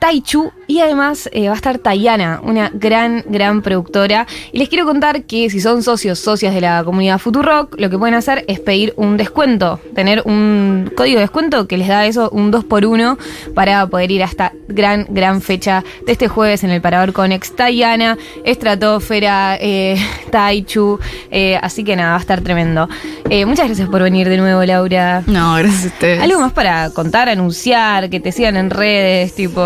Taichu 0.00 0.50
y 0.66 0.80
además 0.80 1.28
eh, 1.32 1.48
va 1.48 1.54
a 1.54 1.56
estar 1.56 1.78
Tayana, 1.78 2.40
una 2.42 2.70
gran, 2.72 3.24
gran 3.28 3.60
productora. 3.60 4.26
Y 4.52 4.58
les 4.58 4.68
quiero 4.68 4.86
contar 4.86 5.24
que 5.24 5.50
si 5.50 5.60
son 5.60 5.82
socios, 5.82 6.18
socias 6.18 6.54
de 6.54 6.60
la 6.60 6.84
comunidad 6.84 7.18
Futurock, 7.18 7.78
lo 7.78 7.90
que 7.90 7.98
pueden 7.98 8.14
hacer 8.14 8.44
es 8.48 8.60
pedir 8.60 8.94
un 8.96 9.16
descuento, 9.16 9.80
tener 9.94 10.22
un 10.24 10.90
código 10.96 11.16
de 11.16 11.22
descuento 11.22 11.66
que 11.66 11.76
les 11.76 11.88
da 11.88 12.06
eso, 12.06 12.30
un 12.30 12.52
2x1, 12.52 13.18
para 13.54 13.86
poder 13.88 14.10
ir 14.12 14.22
a 14.22 14.26
esta 14.26 14.52
gran, 14.68 15.06
gran 15.10 15.42
fecha 15.42 15.84
de 16.06 16.12
este 16.12 16.28
jueves 16.28 16.64
en 16.64 16.70
el 16.70 16.80
Parador 16.80 17.12
Conex. 17.12 17.56
Tayana, 17.56 18.16
Estratosfera, 18.44 19.58
eh, 19.60 19.96
Taichu, 20.30 20.98
eh, 21.30 21.58
así 21.60 21.84
que 21.84 21.96
nada, 21.96 22.10
va 22.10 22.16
a 22.16 22.20
estar 22.20 22.40
tremendo. 22.42 22.88
Eh, 23.28 23.44
muchas 23.44 23.66
gracias 23.66 23.88
por 23.88 24.02
venir 24.02 24.28
de 24.28 24.36
nuevo, 24.36 24.64
Laura. 24.64 25.24
No, 25.26 25.56
gracias 25.56 25.84
a 25.84 25.88
ustedes. 25.88 26.22
¿Algo 26.22 26.40
más 26.40 26.52
para 26.52 26.90
contar, 26.90 27.28
anunciar, 27.28 28.08
que 28.08 28.20
te 28.20 28.32
sigan 28.32 28.56
en 28.56 28.70
redes, 28.70 29.34
tipo... 29.34 29.60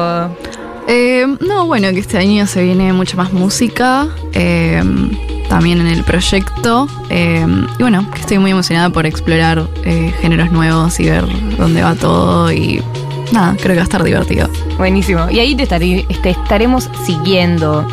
Eh, 0.86 1.26
no, 1.40 1.66
bueno, 1.66 1.90
que 1.92 2.00
este 2.00 2.18
año 2.18 2.46
se 2.46 2.62
viene 2.62 2.92
mucha 2.92 3.16
más 3.16 3.32
música. 3.32 4.08
eh, 4.32 4.82
también 5.48 5.80
en 5.80 5.86
el 5.86 6.02
proyecto. 6.04 6.88
eh, 7.10 7.46
y 7.78 7.82
bueno, 7.82 8.10
que 8.12 8.20
estoy 8.20 8.38
muy 8.38 8.50
emocionada 8.50 8.90
por 8.90 9.06
explorar 9.06 9.68
géneros 10.20 10.50
nuevos 10.50 10.98
y 11.00 11.04
ver 11.10 11.24
dónde 11.58 11.82
va 11.82 11.94
todo. 11.94 12.50
Y 12.52 12.82
nada, 13.32 13.54
creo 13.56 13.68
que 13.70 13.76
va 13.76 13.80
a 13.82 13.84
estar 13.84 14.02
divertido. 14.02 14.48
Buenísimo. 14.78 15.30
Y 15.30 15.38
ahí 15.40 15.54
te, 15.54 15.66
te 15.66 16.30
estaremos 16.30 16.90
siguiendo. 17.04 17.86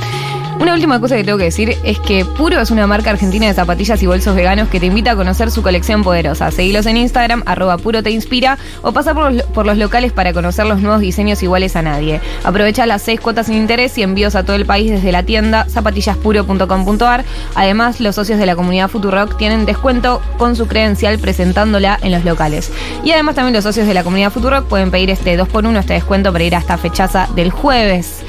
Una 0.62 0.76
última 0.76 1.02
cosa 1.02 1.16
que 1.16 1.24
tengo 1.24 1.40
que 1.40 1.46
decir 1.46 1.76
es 1.84 1.98
que 1.98 2.24
Puro 2.24 2.62
es 2.62 2.70
una 2.70 2.86
marca 2.86 3.10
argentina 3.10 3.48
de 3.48 3.54
zapatillas 3.56 4.04
y 4.04 4.06
bolsos 4.06 4.36
veganos 4.36 4.70
que 4.70 4.80
te 4.80 4.86
invita 4.86 5.14
a 5.14 5.16
conocer 5.16 5.50
su 5.50 5.64
colección 5.64 6.04
poderosa. 6.04 6.52
Seguilos 6.52 6.86
en 6.86 6.98
Instagram, 6.98 7.42
arroba 7.48 7.80
Puro 7.80 8.04
te 8.04 8.12
inspira, 8.12 8.60
o 8.84 8.92
pasa 8.92 9.16
por 9.16 9.66
los, 9.66 9.78
locales 9.80 10.12
para 10.12 10.34
conocer 10.34 10.68
los 10.68 10.80
nuevos 10.80 11.02
diseños 11.02 11.42
iguales 11.42 11.76
a 11.76 11.82
nadie. 11.82 12.22
Aprovecha 12.44 12.86
las 12.86 13.02
seis 13.02 13.20
cuotas 13.20 13.48
sin 13.48 13.56
interés 13.56 13.98
y 13.98 14.04
envíos 14.04 14.36
a 14.36 14.44
todo 14.44 14.56
el 14.56 14.68
país 14.68 14.92
desde 14.92 15.12
la 15.12 15.24
tienda 15.24 15.66
zapatillaspuro.com.ar. 15.68 17.26
Además, 17.56 18.00
los 18.00 18.14
socios 18.14 18.38
de 18.38 18.46
la 18.46 18.56
comunidad 18.56 18.88
Futurock 18.88 19.38
tienen 19.40 19.66
descuento 19.66 20.22
con 20.38 20.56
su 20.56 20.68
credencial 20.68 21.18
presentándola 21.18 21.98
en 22.04 22.12
los 22.12 22.24
locales. 22.24 22.72
Y 23.04 23.10
además 23.14 23.34
también 23.34 23.56
los 23.56 23.64
socios 23.64 23.88
de 23.88 23.96
la 23.96 24.04
comunidad 24.04 24.32
Futurock 24.32 24.68
pueden 24.68 24.92
pedir 24.92 25.10
este 25.10 25.36
2x1, 25.40 25.80
este 25.80 25.94
descuento 25.94 26.32
para 26.32 26.44
ir 26.44 26.54
a 26.54 26.60
esta 26.60 26.78
fechaza 26.78 27.28
del 27.36 27.50
jueves. 27.50 28.20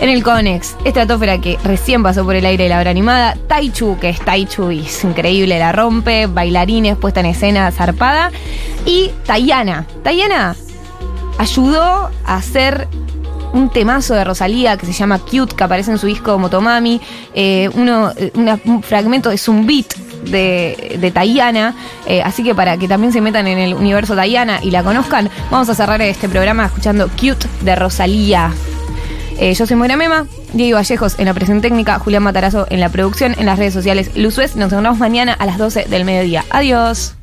En 0.00 0.08
el 0.08 0.22
Conex, 0.22 0.74
Estratosfera 0.86 1.38
que 1.38 1.58
recién 1.62 1.81
pasó 2.02 2.24
por 2.24 2.36
el 2.36 2.46
aire 2.46 2.68
la 2.68 2.78
hora 2.78 2.90
animada, 2.90 3.36
Taichu, 3.48 3.98
que 3.98 4.08
es 4.08 4.20
Taichu 4.20 4.70
y 4.70 4.80
es 4.80 5.04
increíble, 5.04 5.58
la 5.58 5.72
rompe, 5.72 6.26
bailarines, 6.26 6.96
puesta 6.96 7.20
en 7.20 7.26
escena 7.26 7.70
zarpada, 7.72 8.30
y 8.86 9.10
Tayana. 9.26 9.86
Tayana 10.02 10.54
ayudó 11.38 12.10
a 12.24 12.36
hacer 12.36 12.88
un 13.52 13.68
temazo 13.68 14.14
de 14.14 14.24
Rosalía 14.24 14.76
que 14.76 14.86
se 14.86 14.92
llama 14.92 15.18
Cute, 15.18 15.54
que 15.56 15.64
aparece 15.64 15.90
en 15.90 15.98
su 15.98 16.06
disco 16.06 16.38
Motomami, 16.38 17.00
eh, 17.34 17.68
eh, 17.74 18.60
un 18.64 18.82
fragmento, 18.82 19.30
es 19.30 19.48
un 19.48 19.66
beat 19.66 19.94
de, 20.24 20.96
de 21.00 21.10
Tayana, 21.10 21.74
eh, 22.06 22.22
así 22.22 22.44
que 22.44 22.54
para 22.54 22.76
que 22.76 22.86
también 22.86 23.12
se 23.12 23.20
metan 23.20 23.48
en 23.48 23.58
el 23.58 23.74
universo 23.74 24.14
Tayana 24.14 24.60
y 24.62 24.70
la 24.70 24.84
conozcan, 24.84 25.28
vamos 25.50 25.68
a 25.68 25.74
cerrar 25.74 26.00
este 26.00 26.28
programa 26.28 26.66
escuchando 26.66 27.08
Cute 27.08 27.48
de 27.62 27.74
Rosalía. 27.74 28.52
Eh, 29.38 29.54
yo 29.54 29.66
soy 29.66 29.76
Moira 29.76 29.96
Mema, 29.96 30.26
Diego 30.52 30.76
Vallejos 30.76 31.18
en 31.18 31.24
la 31.24 31.34
presión 31.34 31.60
técnica, 31.60 31.98
Julián 31.98 32.22
Matarazo 32.22 32.66
en 32.70 32.80
la 32.80 32.88
producción, 32.88 33.34
en 33.38 33.46
las 33.46 33.58
redes 33.58 33.74
sociales 33.74 34.16
Luzuez. 34.16 34.56
Nos 34.56 34.72
encontramos 34.72 34.98
mañana 34.98 35.32
a 35.32 35.46
las 35.46 35.58
12 35.58 35.86
del 35.88 36.04
mediodía. 36.04 36.44
Adiós. 36.50 37.16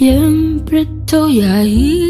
Siempre 0.00 0.80
estoy 0.80 1.42
ahí. 1.42 2.09